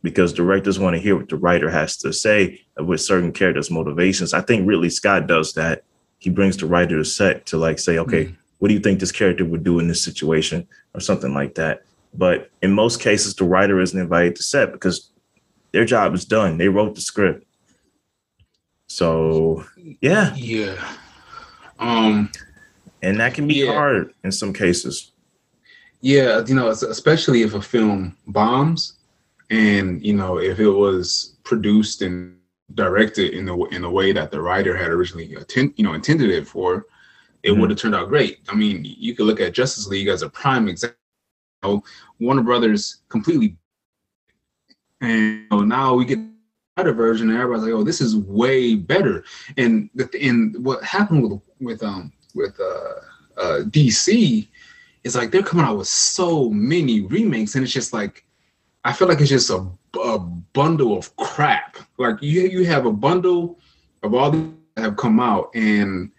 [0.04, 4.34] because directors want to hear what the writer has to say with certain characters' motivations.
[4.34, 5.82] I think Ridley Scott does that.
[6.18, 8.36] He brings the writer to set to like say, okay, Mhm.
[8.58, 11.84] what do you think this character would do in this situation, or something like that.
[12.12, 15.08] But in most cases, the writer isn't invited to set because
[15.72, 16.58] their job is done.
[16.58, 17.46] They wrote the script.
[18.86, 19.64] So
[20.00, 20.76] yeah, yeah
[21.80, 22.30] um
[23.02, 23.72] and that can be yeah.
[23.72, 25.12] hard in some cases.
[26.00, 28.94] Yeah, you know, especially if a film bombs,
[29.54, 32.36] and you know, if it was produced and
[32.74, 36.30] directed in the in a way that the writer had originally attend, you know intended
[36.30, 36.86] it for,
[37.42, 37.60] it mm-hmm.
[37.60, 38.40] would have turned out great.
[38.48, 40.96] I mean, you could look at Justice League as a prime example.
[42.18, 43.56] Warner Brothers completely,
[45.00, 46.18] and you know, now we get
[46.76, 49.24] other version, and everybody's like, "Oh, this is way better."
[49.56, 54.48] And the, and what happened with with um with uh, uh DC
[55.04, 58.23] is like they're coming out with so many remakes, and it's just like
[58.84, 59.66] I feel like it's just a,
[60.00, 61.78] a bundle of crap.
[61.98, 63.58] Like you you have a bundle
[64.02, 66.10] of all that have come out, and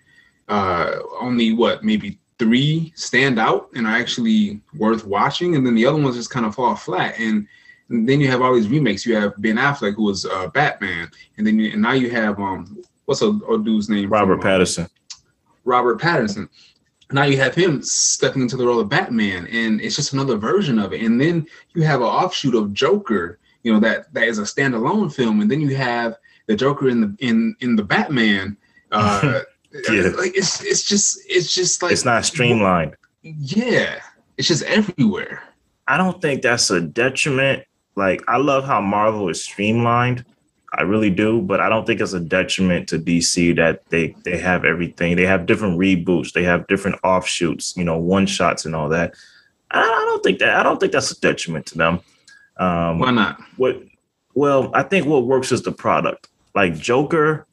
[0.47, 5.86] uh only what maybe three stand out and are actually worth watching, and then the
[5.86, 7.15] other ones just kind of fall flat.
[7.19, 7.47] And,
[7.89, 9.06] and then you have all these remakes.
[9.06, 12.39] You have Ben Affleck, who was uh, Batman, and then you, and now you have
[12.39, 14.10] um, what's a, a dude's name?
[14.10, 14.89] Robert from, uh, Pattinson.
[15.63, 16.49] Robert Pattinson.
[17.12, 20.80] Now you have him stepping into the role of Batman, and it's just another version
[20.80, 21.02] of it.
[21.02, 25.13] And then you have an offshoot of Joker, you know that that is a standalone
[25.13, 26.15] film, and then you have
[26.46, 28.58] the Joker in the in in the Batman.
[28.91, 29.41] Uh,
[29.91, 30.12] yeah.
[30.15, 32.96] Like it's it's just it's just like it's not streamlined.
[33.24, 34.00] Yeah,
[34.38, 35.41] it's just everywhere.
[35.88, 37.63] I don't think that's a detriment.
[37.96, 40.26] Like I love how Marvel is streamlined.
[40.77, 44.38] I really do, but I don't think it's a detriment to DC that they they
[44.38, 45.15] have everything.
[45.15, 49.15] They have different reboots, they have different offshoots, you know, one shots and all that.
[49.71, 51.99] I don't think that I don't think that's a detriment to them.
[52.57, 53.41] Um, Why not?
[53.57, 53.81] What?
[54.33, 56.27] Well, I think what works is the product.
[56.53, 57.47] Like Joker,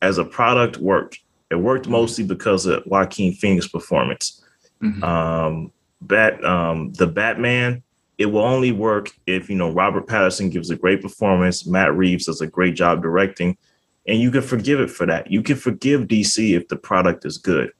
[0.00, 1.20] as a product, worked.
[1.50, 4.42] It worked mostly because of Joaquin Phoenix performance.
[4.82, 5.04] Mm-hmm.
[5.04, 7.82] Um, Bat, um, the Batman,
[8.22, 12.26] it will only work if you know Robert Pattinson gives a great performance, Matt Reeves
[12.26, 13.58] does a great job directing,
[14.06, 15.28] and you can forgive it for that.
[15.28, 17.72] You can forgive DC if the product is good.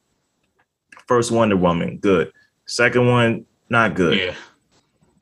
[1.07, 2.33] First Wonder Woman, good.
[2.67, 4.19] Second one, not good.
[4.19, 4.35] Yeah.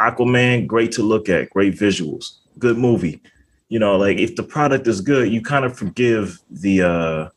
[0.01, 3.21] Aquaman, great to look at, great visuals, good movie.
[3.69, 7.29] You know, like if the product is good, you kind of forgive the uh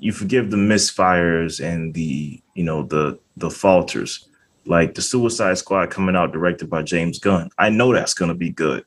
[0.00, 4.28] you forgive the misfires and the you know the the falters
[4.66, 7.50] like the suicide squad coming out directed by james gunn.
[7.58, 8.84] I know that's going to be good.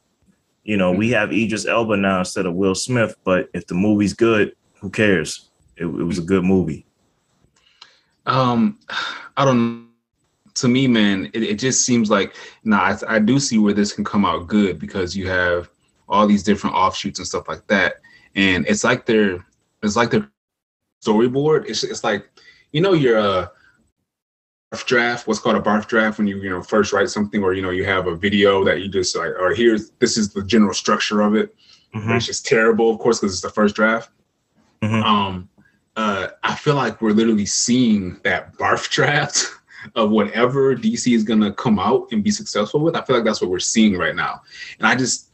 [0.64, 4.14] You know we have idris elba now instead of will smith but if the movie's
[4.14, 5.50] good who cares?
[5.76, 6.86] It, it was a good movie.
[8.26, 8.80] Um
[9.38, 9.88] i don't
[10.56, 13.94] to me man it, it just seems like nah I, I do see where this
[13.94, 15.70] can come out good because you have
[16.10, 18.02] all these different offshoots and stuff like that.
[18.36, 19.46] And it's like they're
[19.84, 20.30] it's like they're
[21.06, 21.70] storyboard.
[21.70, 22.30] It's it's like
[22.72, 23.48] you know your uh
[24.86, 27.62] draft, what's called a barf draft when you you know first write something or you
[27.62, 30.74] know you have a video that you just like or here's this is the general
[30.74, 31.56] structure of it.
[31.96, 32.12] Mm-hmm.
[32.12, 34.12] It's just terrible, of course, because it's the first draft.
[34.82, 35.04] Mm-hmm.
[35.04, 35.50] Um,
[35.96, 39.46] uh, I feel like we're literally seeing that barf draft
[39.96, 42.96] of whatever DC is gonna come out and be successful with.
[42.96, 44.42] I feel like that's what we're seeing right now,
[44.80, 45.32] and I just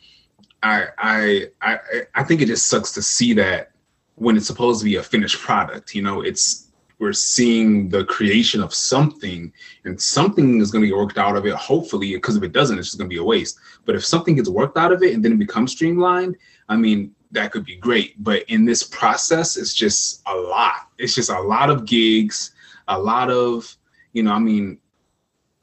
[0.61, 1.79] I I I
[2.13, 3.71] I think it just sucks to see that
[4.15, 5.95] when it's supposed to be a finished product.
[5.95, 9.51] You know, it's we're seeing the creation of something,
[9.83, 11.53] and something is going to get worked out of it.
[11.55, 13.59] Hopefully, because if it doesn't, it's just going to be a waste.
[13.85, 16.37] But if something gets worked out of it and then it becomes streamlined,
[16.69, 18.21] I mean, that could be great.
[18.23, 20.89] But in this process, it's just a lot.
[20.97, 22.51] It's just a lot of gigs,
[22.87, 23.75] a lot of,
[24.13, 24.77] you know, I mean,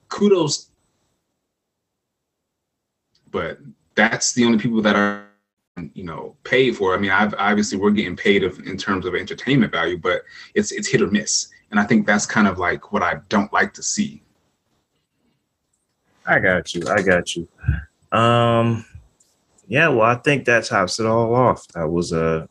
[0.08, 0.70] kudos.
[3.30, 3.58] But
[3.94, 5.29] that's the only people that are
[5.94, 6.94] you know paid for.
[6.94, 10.22] I mean, I've, obviously we're getting paid in terms of entertainment value, but
[10.54, 13.52] it's it's hit or miss, and I think that's kind of like what I don't
[13.52, 14.22] like to see.
[16.26, 16.82] I got you.
[16.88, 17.48] I got you.
[18.12, 18.84] Um,
[19.66, 19.88] yeah.
[19.88, 21.66] Well, I think that tops it all off.
[21.68, 22.48] That was a,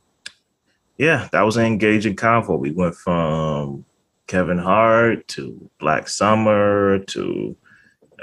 [0.98, 2.60] yeah, that was an engaging convo.
[2.60, 3.86] We went from
[4.28, 7.56] Kevin Hart to Black Summer to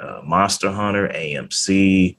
[0.00, 2.16] uh, Monster Hunter, AMC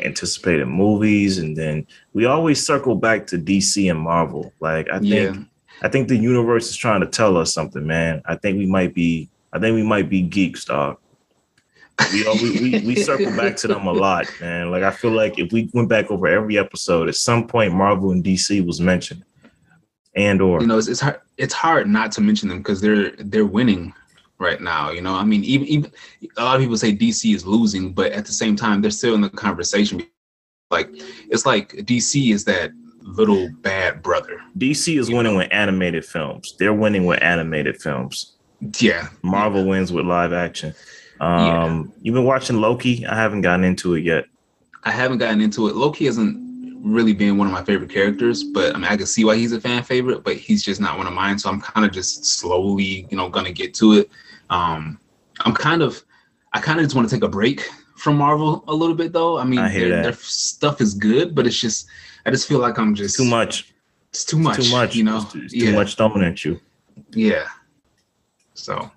[0.00, 4.52] anticipated movies, and then we always circle back to DC and Marvel.
[4.60, 5.42] Like I think yeah.
[5.82, 8.22] I think the universe is trying to tell us something, man.
[8.26, 10.98] I think we might be I think we might be geeks, dog.
[12.12, 14.70] We, we, we, we circle back to them a lot, man.
[14.70, 18.12] Like I feel like if we went back over every episode, at some point Marvel
[18.12, 19.24] and DC was mentioned,
[20.14, 23.10] and or you know it's, it's hard it's hard not to mention them because they're
[23.18, 23.92] they're winning
[24.38, 24.90] right now.
[24.90, 25.92] You know, I mean, even even
[26.36, 29.14] a lot of people say DC is losing, but at the same time, they're still
[29.14, 30.06] in the conversation.
[30.70, 30.90] Like
[31.30, 32.70] it's like DC is that
[33.02, 34.40] little bad brother.
[34.58, 35.38] DC is winning know?
[35.38, 36.54] with animated films.
[36.58, 38.34] They're winning with animated films.
[38.80, 39.08] Yeah.
[39.22, 39.70] Marvel yeah.
[39.70, 40.74] wins with live action.
[41.20, 42.02] Um, yeah.
[42.02, 43.06] you've been watching Loki.
[43.06, 44.26] I haven't gotten into it yet.
[44.84, 45.76] I haven't gotten into it.
[45.76, 46.48] Loki hasn't
[46.82, 49.52] really been one of my favorite characters, but I mean, I can see why he's
[49.52, 51.38] a fan favorite, but he's just not one of mine.
[51.38, 54.10] So I'm kind of just slowly, you know, gonna get to it.
[54.50, 54.98] Um,
[55.40, 56.02] I'm kind of,
[56.52, 59.38] I kind of just want to take a break from Marvel a little bit, though.
[59.38, 60.02] I mean, I hear their, that.
[60.02, 61.88] their stuff is good, but it's just,
[62.26, 63.72] I just feel like I'm just Too much.
[64.10, 64.56] It's too much.
[64.56, 64.94] Too much.
[64.94, 65.18] You know.
[65.18, 65.70] It's, it's yeah.
[65.70, 66.60] too much throwing at you.
[67.10, 67.46] Yeah.
[68.54, 68.90] So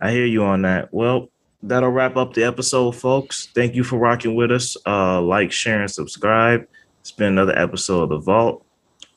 [0.00, 0.92] I hear you on that.
[0.92, 1.30] Well,
[1.62, 3.48] that'll wrap up the episode, folks.
[3.54, 4.76] Thank you for rocking with us.
[4.86, 6.66] Uh, like, share, and subscribe.
[7.00, 8.64] It's been another episode of The Vault.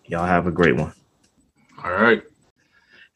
[0.06, 0.94] Y'all have a great one.
[1.84, 2.24] all right.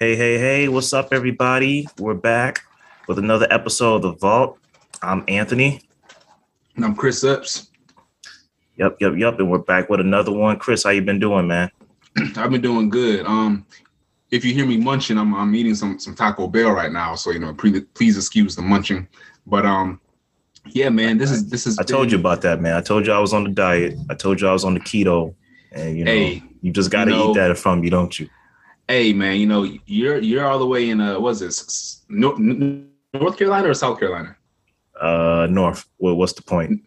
[0.04, 1.88] Hey, hey, hey, what's up, everybody?
[1.98, 2.66] We're back
[3.08, 4.60] with another episode of The Vault.
[5.02, 5.80] I'm Anthony.
[6.76, 7.72] And I'm Chris Epps.
[8.76, 9.40] Yep, yep, yep.
[9.40, 10.60] And we're back with another one.
[10.60, 11.72] Chris, how you been doing, man?
[12.36, 13.26] I've been doing good.
[13.26, 13.66] Um,
[14.30, 17.32] if you hear me munching, I'm I'm eating some some Taco Bell right now, so
[17.32, 19.08] you know, pre- please excuse the munching.
[19.48, 20.02] But um,
[20.66, 21.80] yeah, man, this is this is.
[21.80, 22.76] I told you about that, man.
[22.76, 23.98] I told you I was on the diet.
[24.10, 25.34] I told you I was on the keto.
[25.72, 28.28] And you know, Hey, you just gotta you know- eat that from you, don't you?
[28.88, 33.38] Hey, man, you know, you're you're all the way in uh, what's this, North, North
[33.38, 34.36] Carolina or South Carolina?
[35.00, 35.86] Uh North.
[36.00, 36.82] Well, what's the point?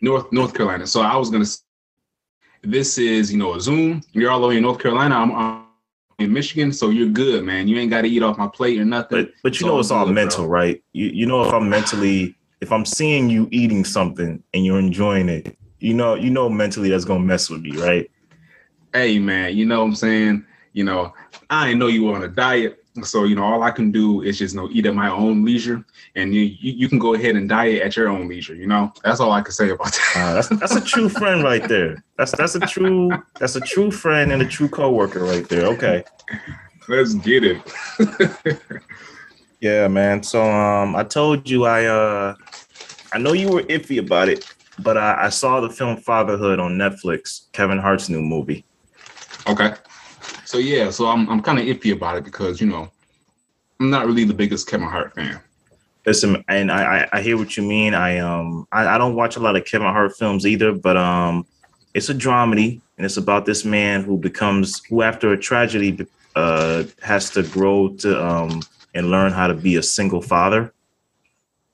[0.00, 0.86] North North Carolina.
[0.86, 1.46] So I was gonna.
[2.62, 4.02] This is you know a Zoom.
[4.12, 5.14] You're all the way in North Carolina.
[5.16, 5.64] I'm, I'm
[6.18, 7.68] in Michigan, so you're good, man.
[7.68, 9.24] You ain't got to eat off my plate or nothing.
[9.24, 10.22] But but you It's know it's all good, bro.
[10.24, 10.82] mental, right?
[10.92, 15.28] You you know if I'm mentally if I'm seeing you eating something and you're enjoying
[15.28, 18.10] it, you know you know mentally that's gonna mess with me, right?
[18.94, 20.46] hey man, you know what I'm saying?
[20.72, 21.12] You know,
[21.50, 22.80] I didn't know you were on a diet.
[23.02, 25.44] So, you know, all I can do is just you know eat at my own
[25.44, 25.84] leisure.
[26.14, 28.92] And you you, you can go ahead and diet at your own leisure, you know?
[29.02, 30.12] That's all I can say about that.
[30.16, 32.04] Uh, that's that's a true friend right there.
[32.16, 35.66] That's that's a true that's a true friend and a true coworker right there.
[35.66, 36.04] Okay.
[36.88, 37.58] Let's get it.
[39.60, 40.22] Yeah, man.
[40.22, 42.34] So um I told you I uh
[43.12, 44.44] I know you were iffy about it,
[44.80, 48.64] but I, I saw the film Fatherhood on Netflix, Kevin Hart's new movie.
[49.48, 49.74] Okay.
[50.54, 52.88] So yeah, so I'm I'm kind of iffy about it because, you know,
[53.80, 55.40] I'm not really the biggest Kevin Hart fan.
[56.06, 57.92] Listen, and I, I hear what you mean.
[57.92, 61.44] I um I, I don't watch a lot of Kevin Hart films either, but um
[61.92, 66.84] it's a dramedy and it's about this man who becomes who after a tragedy uh
[67.02, 68.62] has to grow to um
[68.94, 70.72] and learn how to be a single father.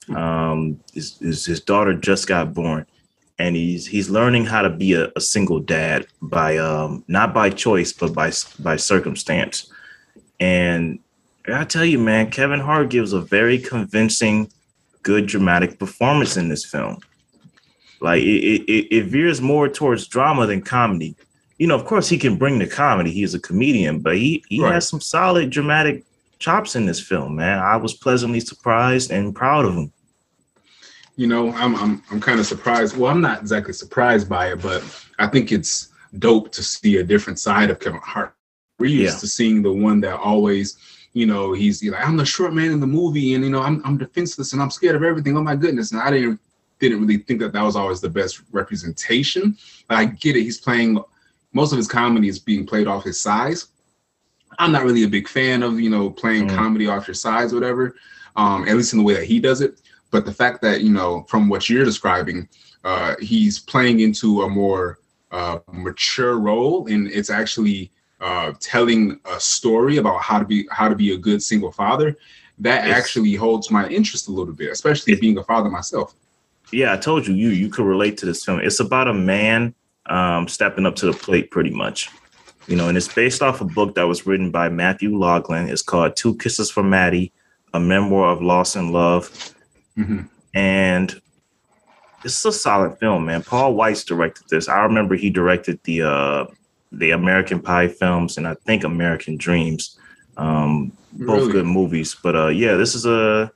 [0.09, 2.87] Um his, his, his daughter just got born
[3.40, 7.48] and he's he's learning how to be a, a single dad by um not by
[7.48, 9.72] choice but by by circumstance.
[10.38, 10.98] And
[11.48, 14.50] I tell you, man, Kevin Hart gives a very convincing,
[15.03, 16.98] good dramatic performance in this film.
[18.00, 21.16] Like it, it, it veers more towards drama than comedy.
[21.59, 23.11] You know, of course, he can bring the comedy.
[23.11, 24.74] He's a comedian, but he he Right.
[24.74, 26.05] has some solid dramatic
[26.38, 27.59] chops in this film, man.
[27.59, 29.92] I was pleasantly surprised and proud of him.
[31.20, 32.96] You know, I'm I'm I'm kind of surprised.
[32.96, 34.83] Well, I'm not exactly surprised by it, but
[35.18, 38.35] I think it's dope to see a different side of Kevin Hart.
[38.78, 39.20] We're used Yeah.
[39.20, 40.78] to seeing the one that always,
[41.12, 43.83] you know, he's like, I'm the short man in the movie, and you know, I'm
[43.85, 45.37] I'm defenseless and I'm scared of everything.
[45.37, 45.92] Oh my goodness!
[45.92, 46.40] And I didn't
[46.78, 49.59] didn't really think that that was always the best representation.
[49.88, 50.42] But I get it.
[50.44, 51.04] He's playing
[51.52, 53.66] most of his comedy is being played off his size.
[54.59, 56.56] I'm not really a big fan of you know playing Mm.
[56.56, 57.94] comedy off your size, whatever.
[58.37, 59.83] Um, at least in the way that he does it.
[60.11, 62.49] But the fact that you know, from what you're describing,
[62.85, 64.99] uh, he's playing into a more
[65.31, 70.88] uh, mature role, and it's actually uh, telling a story about how to be how
[70.88, 72.16] to be a good single father.
[72.59, 72.99] That Yes.
[72.99, 76.14] actually holds my interest a little bit, especially being a father myself.
[76.73, 78.61] Yeah, I told you, you you could relate to this film.
[78.61, 79.75] It's about a man
[80.07, 82.11] um, stepping up to the plate, pretty much.
[82.66, 85.68] You know, and it's based off a book that was written by Matthew Logelin.
[85.68, 87.33] It's called Two Kisses for Maddy,
[87.73, 89.55] a memoir of loss and love.
[90.01, 90.29] Mhm.
[90.55, 91.21] And
[92.25, 93.43] it's a solid film, man.
[93.43, 94.69] Paul Weitz directed this.
[94.69, 96.45] I remember he directed the uh,
[96.93, 99.97] the American Pie films and I think American Dreamz.
[100.37, 101.53] Um, both Really?
[101.53, 102.17] good movies.
[102.23, 103.51] But uh, yeah, this is a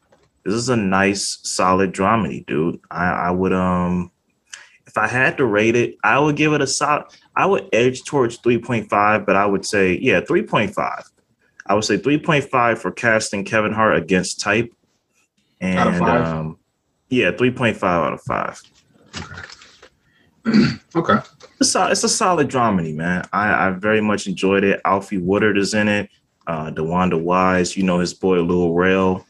[0.45, 2.79] this is a nice, solid dramedy, dude.
[2.91, 4.11] I, I would um,
[4.87, 7.07] if I had to rate it, I would give it a solid.
[7.37, 11.05] I would edge towards three point five, but I would say yeah, three point five.
[11.67, 14.71] I would say three point five for casting Kevin Hart against type,
[15.61, 16.27] and Out of five?
[16.27, 16.59] um,
[17.09, 18.61] yeah, three point five out of five.
[20.96, 21.17] Okay.
[21.61, 23.27] It's a, it's a solid dramedy, man.
[23.33, 24.81] I, I very much enjoyed it.
[24.85, 26.09] Alfre Woodard is in it.
[26.46, 29.27] Uh, DeWanda Wise, you know his boy Lil Rel,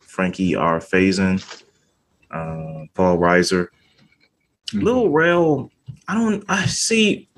[0.00, 0.78] Frankie R.
[0.80, 1.40] Faison,
[2.32, 3.68] uh, Paul Reiser.
[4.72, 4.82] Mhm.
[4.82, 5.70] Lil Rel,
[6.08, 6.44] I don't.
[6.48, 7.28] I see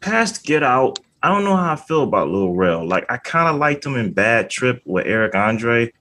[0.00, 1.00] past Get Out.
[1.22, 2.86] I don't know how I feel about Lil Rel.
[2.86, 5.92] Like I kind of liked him in Bad Trip with Eric Andre,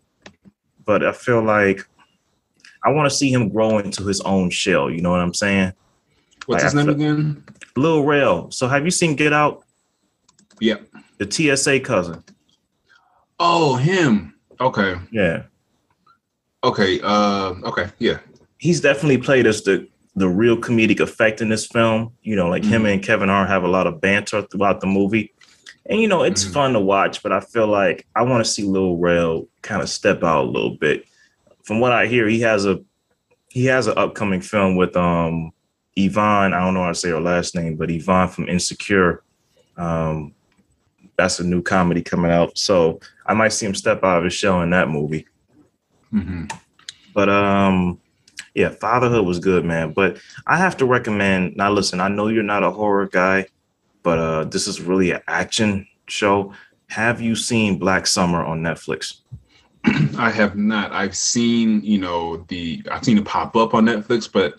[0.88, 1.88] but I feel like
[2.84, 4.90] I want to see him grow into his own shell.
[4.90, 5.74] You know what I'm saying?
[6.48, 7.44] What's Like, his name again?
[7.76, 8.50] Lil Rel.
[8.50, 9.64] So have you seen Get Out?
[10.62, 10.88] Yep.
[11.20, 12.24] The TSA cousin.
[13.40, 14.34] Oh, him.
[14.60, 14.96] Okay.
[15.12, 15.44] Yeah.
[16.64, 17.00] Okay.
[17.04, 17.54] Uh.
[17.66, 17.90] Okay.
[18.00, 18.20] Yeah.
[18.58, 22.14] He's definitely played as the the real comedic effect in this film.
[22.24, 22.74] You know, like mm-hmm.
[22.74, 25.34] him and Kevin Hart have a lot of banter throughout the movie.
[25.90, 26.54] And you know, it's mm-hmm.
[26.54, 29.90] fun to watch, but I feel like I want to see Lil Rel kind of
[29.90, 31.06] step out a little bit.
[31.64, 32.82] From what I hear, he has a
[33.50, 35.52] he has an upcoming film with um
[35.96, 36.54] Yvonne.
[36.54, 39.24] I don't know how to say her last name, but Yvonne from Insecure.
[39.76, 40.34] Um,
[41.18, 44.34] that's a new comedy coming out, so I might see him step out of his
[44.34, 45.28] shell in that movie.
[46.14, 46.46] Mm-hmm.
[47.14, 48.00] But um,
[48.54, 49.94] yeah, Fatherhood was good, man.
[49.94, 51.58] But I have to recommend.
[51.58, 53.48] Now, listen, I know you're not a horror guy,
[54.04, 56.54] but uh, this is really an action show.
[56.90, 59.22] Have you seen Black Summer on Netflix?
[60.18, 60.92] I have not.
[60.92, 64.56] I've seen, you know, the I've seen it pop up on Netflix, but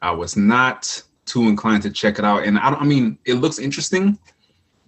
[0.00, 2.44] I was not too inclined to check it out.
[2.44, 4.18] And I, don't I mean, it looks interesting,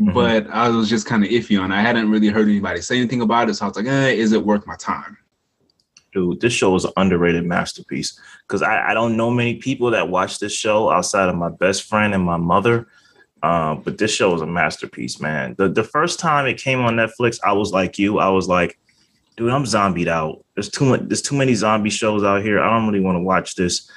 [0.00, 0.12] mm-hmm.
[0.12, 1.72] but I was just kind of iffy on.
[1.72, 4.32] I hadn't really heard anybody say anything about it, so I was like, eh, is
[4.32, 5.16] it worth my time?
[6.12, 10.08] Dude, this show is an underrated masterpiece because I, I don't know many people that
[10.08, 12.86] watch this show outside of my best friend and my mother.
[13.42, 15.54] Uh, but this show is a masterpiece, man.
[15.58, 18.18] The the first time it came on Netflix, I was like you.
[18.18, 18.78] I was like,
[19.36, 20.44] dude, I'm zombied out.
[20.54, 21.02] There's too much.
[21.04, 22.60] There's too many zombie shows out here.
[22.60, 23.90] I don't really want to watch this.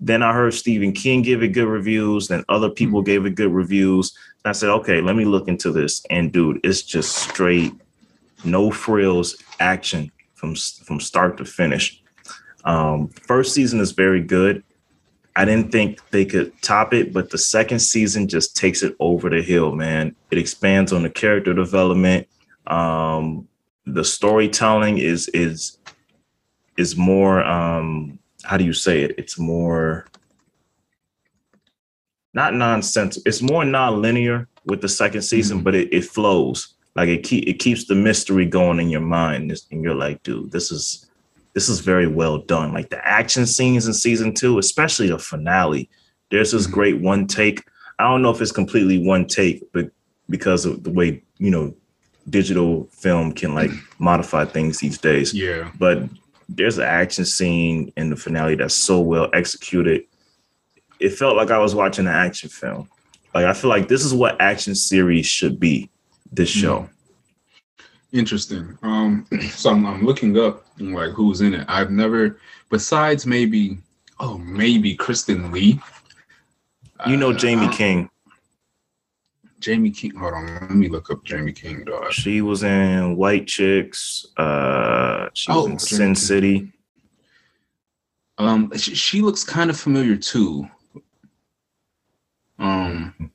[0.00, 2.28] Then I heard Stephen King give it good reviews.
[2.28, 3.06] Then other people mm-hmm.
[3.06, 4.16] gave it good reviews.
[4.44, 6.04] And I said, okay, let me look into this.
[6.10, 7.72] And dude, it's just straight,
[8.44, 12.02] no frills action from from start to finish.
[12.64, 14.62] Um, first season is very good.
[15.34, 19.30] I didn't think they could top it, but the second season just takes it over
[19.30, 20.14] the hill, man.
[20.30, 22.28] It expands on the character development.
[22.66, 23.48] Um,
[23.86, 25.78] the storytelling is is
[26.76, 30.06] is more um how do you say it it's more
[32.34, 35.64] not nonsense it's more non-linear with the second season mm-hmm.
[35.64, 39.50] but it, it flows like it keep it keeps the mystery going in your mind
[39.70, 41.10] and you're like dude this is
[41.54, 45.88] this is very well done like the action scenes in season two especially the finale
[46.30, 46.74] there's this mm-hmm.
[46.74, 47.64] great one take
[47.98, 49.90] i don't know if it's completely one take but
[50.30, 51.74] because of the way you know
[52.28, 55.34] digital film can like modify things these days.
[55.34, 55.70] Yeah.
[55.78, 56.04] But
[56.48, 60.04] there's an action scene in the finale that's so well executed.
[61.00, 62.88] It felt like I was watching an action film.
[63.34, 65.90] Like I feel like this is what action series should be.
[66.30, 66.60] This hmm.
[66.60, 66.88] show.
[68.12, 68.78] Interesting.
[68.82, 71.64] Um, so I'm, I'm looking up like who's in it.
[71.68, 72.38] I've never,
[72.70, 73.78] besides maybe,
[74.20, 75.80] oh maybe Kristen Lee.
[77.06, 78.08] You know uh, King.
[79.64, 80.14] Jaime King.
[80.16, 81.84] Hold on, let me look up Jaime King.
[81.84, 82.12] Dog.
[82.12, 84.26] She was in White Chicks.
[84.36, 86.72] Uh, she was oh, in Sin City.
[88.38, 90.68] Um, she, she looks kind of familiar too.
[92.58, 93.30] Um,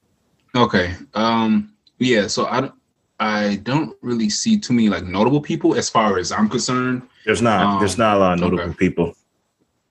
[0.56, 0.96] okay.
[1.14, 2.28] Um, yeah.
[2.28, 2.74] So I don't,
[3.20, 7.04] I don't really see too many like notable people as far as I'm concerned.
[7.26, 7.66] There's not.
[7.66, 8.78] Um, there's not a lot of notable okay.
[8.78, 9.16] people.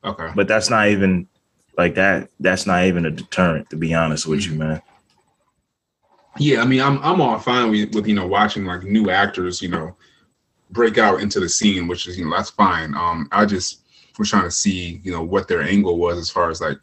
[0.04, 0.28] Okay.
[0.34, 1.28] But that's not even
[1.76, 2.30] like that.
[2.40, 4.52] That's not even a deterrent, to be honest with mm-hmm.
[4.52, 4.82] you, man
[6.38, 9.62] yeah, I mean, I'm I'm all fine with, with you know watching like new actors,
[9.62, 9.96] you know,
[10.70, 12.94] break out into the scene, which is you know that's fine.
[12.94, 13.82] Um, I just
[14.18, 16.78] was trying to see you know what their angle was as far as like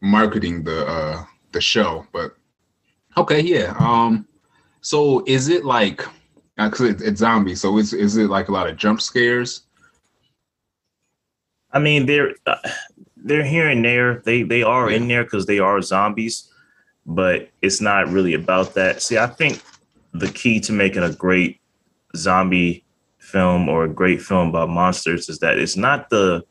[0.00, 2.36] marketing the uh the show, but
[3.16, 3.74] okay, yeah.
[3.78, 4.26] Um,
[4.80, 6.02] so is it like
[6.56, 9.62] because uh, it, it's zombie, so is is it like a lot of jump scares?
[11.72, 12.56] I mean, they're uh,
[13.16, 14.22] they're here and there.
[14.24, 14.96] They they are yeah.
[14.96, 16.48] in there because they are zombies
[17.08, 19.02] but it's not really about that.
[19.02, 19.62] See, I think
[20.12, 21.58] the key to making a great
[22.14, 22.84] zombie
[23.18, 26.44] film or a great film about monsters is that it's not the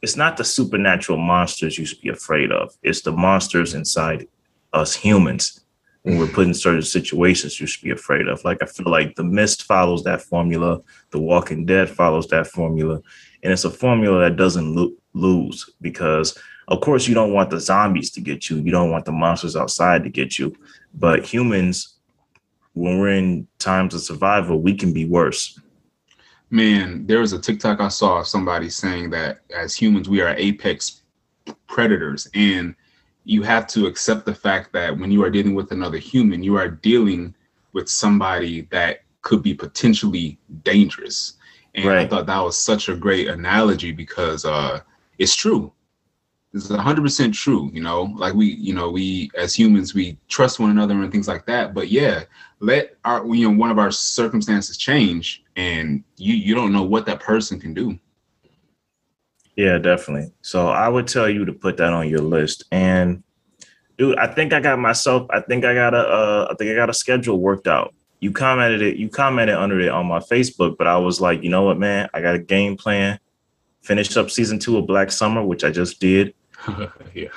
[0.00, 2.72] it's not the supernatural monsters you should be afraid of.
[2.84, 4.28] It's the monsters inside
[4.72, 5.64] us humans
[6.02, 8.44] when we're put in certain situations you should be afraid of.
[8.44, 10.80] Like I feel like The Mist follows that formula,
[11.10, 13.00] The Walking Dead follows that formula,
[13.42, 16.38] and it's a formula that doesn't lo- lose because
[16.68, 18.58] of course, you don't want the zombies to get you.
[18.58, 20.54] You don't want the monsters outside to get you.
[20.94, 21.94] But humans,
[22.74, 25.58] when we're in times of survival, we can be worse.
[26.50, 30.34] Man, there was a TikTok I saw of somebody saying that as humans, we are
[30.36, 31.02] apex
[31.68, 32.28] predators.
[32.34, 32.74] And
[33.24, 36.56] you have to accept the fact that when you are dealing with another human, you
[36.56, 37.34] are dealing
[37.72, 41.34] with somebody that could be potentially dangerous.
[41.74, 41.98] And right.
[41.98, 44.80] I thought that was such a great analogy because uh,
[45.18, 45.72] it's true
[46.52, 50.58] this is 100% true you know like we you know we as humans we trust
[50.58, 52.24] one another and things like that but yeah
[52.60, 57.06] let our you know one of our circumstances change and you you don't know what
[57.06, 57.98] that person can do
[59.56, 63.22] yeah definitely so i would tell you to put that on your list and
[63.98, 64.16] dude.
[64.16, 65.26] I think I got myself.
[65.30, 65.98] I think I got a.
[65.98, 67.94] Uh, I think I got a schedule worked out.
[68.20, 68.96] You commented it.
[68.96, 72.08] You commented under it on my Facebook, but I was like, you know what, man?
[72.14, 73.18] I got a game plan.
[73.82, 76.34] Finish up season two of Black Summer, which I just did.
[77.14, 77.28] yeah.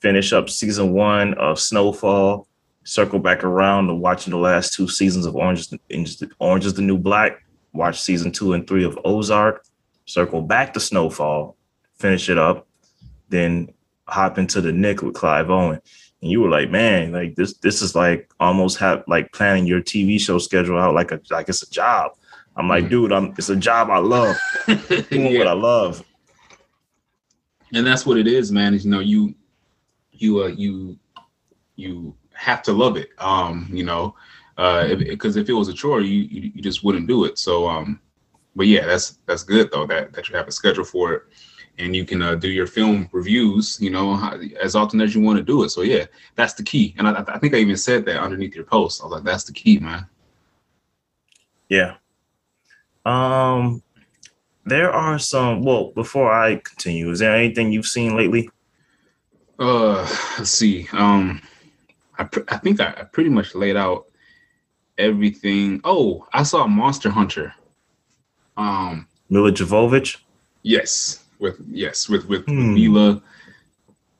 [0.00, 2.46] Finish up season one of Snowfall.
[2.84, 6.74] Circle back around to watching the last two seasons of Orange is the, Orange is
[6.74, 7.44] the New Black.
[7.72, 9.64] Watch season two and three of Ozark.
[10.06, 11.56] Circle back to Snowfall.
[11.94, 12.66] Finish it up.
[13.28, 13.72] Then
[14.08, 15.80] hop into the Knick with Clive Owen.
[16.22, 19.80] And you were like, man, like this, this is like almost have like planning your
[19.80, 22.12] TV show schedule out like a like it's a job.
[22.56, 22.90] I'm like, mm-hmm.
[22.90, 24.36] dude, I'm it's a job I love.
[24.66, 25.38] Doing yeah.
[25.38, 26.04] what I love.
[27.72, 28.74] And that's what it is, man.
[28.74, 29.34] Is you know, you
[30.12, 30.98] you uh you
[31.76, 33.10] you have to love it.
[33.18, 34.14] Um, you know,
[34.56, 37.38] uh because if, if, it was a chore, you, you you just wouldn't do it.
[37.38, 38.00] So um,
[38.56, 41.22] but yeah, that's that's good though that that you have a schedule for it
[41.80, 44.14] and you can uh, do your film reviews, you know,
[44.60, 45.70] as often as you want to do it.
[45.70, 46.04] So yeah,
[46.34, 46.94] that's the key.
[46.98, 49.00] And I, I, think I even said that underneath your post.
[49.00, 50.06] I was like, that's the key, man.
[51.68, 51.94] Yeah.
[53.06, 53.82] Um,
[54.64, 55.62] there are some.
[55.62, 58.50] Well, before I continue, is there anything you've seen lately?
[59.58, 60.02] Uh,
[60.38, 60.88] let's see.
[60.92, 61.42] Um,
[62.18, 64.06] I I think I, I pretty much laid out
[64.98, 65.80] everything.
[65.84, 67.54] Oh, I saw Monster Hunter.
[68.56, 70.18] Um, Milla Jovovich.
[70.62, 72.74] Yes, with yes with with, hmm.
[72.74, 73.22] Milla.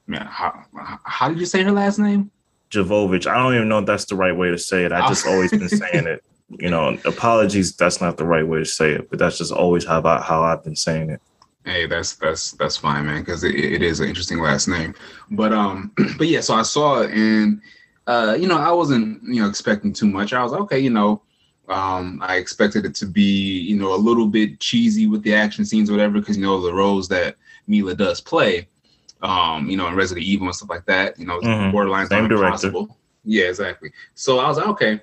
[0.07, 0.65] Man, how
[1.05, 2.31] how did you say her last name?
[2.71, 3.27] Jovovich.
[3.27, 4.93] I don't even know if that's the right way to say it.
[4.93, 6.25] I just always been saying it.
[6.59, 7.77] You know, apologies.
[7.77, 10.43] That's not the right way to say it, but that's just always how I, how
[10.43, 11.21] I've been saying it.
[11.65, 14.95] Hey, that's that's that's fine, man, because it, it is an interesting last name.
[15.31, 17.61] But um, but yeah, so I saw it, and
[18.07, 20.33] uh, you know, I wasn't you know expecting too much.
[20.33, 21.23] I was okay, you know,
[21.71, 25.65] um, I expected it to be, you know, a little bit cheesy with the action
[25.65, 27.37] scenes or whatever, because you know the roles that
[27.69, 28.69] Milla does play,
[29.23, 31.71] um, you know, in Resident Evil and stuff like that, you know, mm-hmm.
[31.71, 32.99] borderline impossible.
[33.25, 33.93] Yeah, exactly.
[34.15, 35.01] So I was like, okay.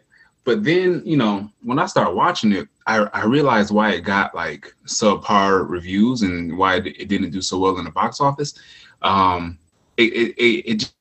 [0.48, 4.34] But then, you know, when I started watching it, I, I realized why it got
[4.34, 8.54] like subpar reviews and why it, it didn't do so well in the box office.
[9.02, 9.60] Um,
[9.98, 10.94] it it, it, it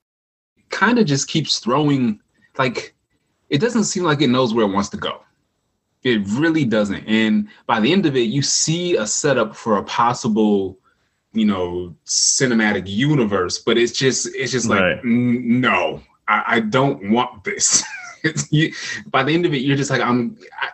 [0.70, 2.18] kind of just keeps throwing
[2.58, 2.96] like
[3.48, 5.20] it doesn't seem like it knows where it wants to go.
[6.02, 7.04] It really doesn't.
[7.06, 10.76] And by the end of it, you see a setup for a possible,
[11.34, 15.04] you know, cinematic universe, but it's just it's just like right.
[15.04, 17.84] no, I, I, don't want this.
[18.50, 18.72] you,
[19.10, 20.38] by the end of it, you're just like I'm.
[20.60, 20.70] I,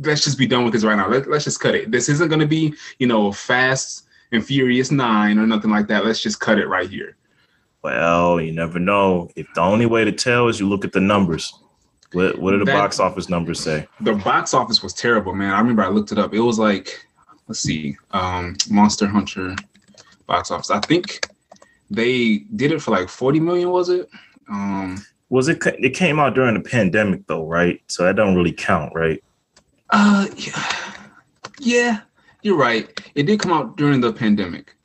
[0.00, 1.08] let's just be done with this right now.
[1.08, 1.90] Let, let's just cut it.
[1.90, 6.04] This isn't going to be, you know, fast and furious nine or nothing like that.
[6.04, 7.16] Let's just cut it right here.
[7.82, 9.30] Well, you never know.
[9.36, 11.52] If the only way to tell is you look at the numbers.
[12.12, 13.86] What what did the that, box office numbers say?
[14.00, 15.52] The box office was terrible, man.
[15.52, 16.34] I remember I looked it up.
[16.34, 17.06] It was like,
[17.48, 19.54] let's see, um, Monster Hunter
[20.26, 20.70] box office.
[20.70, 21.28] I think
[21.90, 24.08] they did it for like 40 million, was it?
[24.48, 27.80] Um was it it came out during the pandemic though, right?
[27.88, 29.22] So that don't really count, right?
[29.90, 30.72] Uh yeah,
[31.58, 32.00] yeah
[32.42, 32.88] you're right.
[33.14, 34.75] It did come out during the pandemic.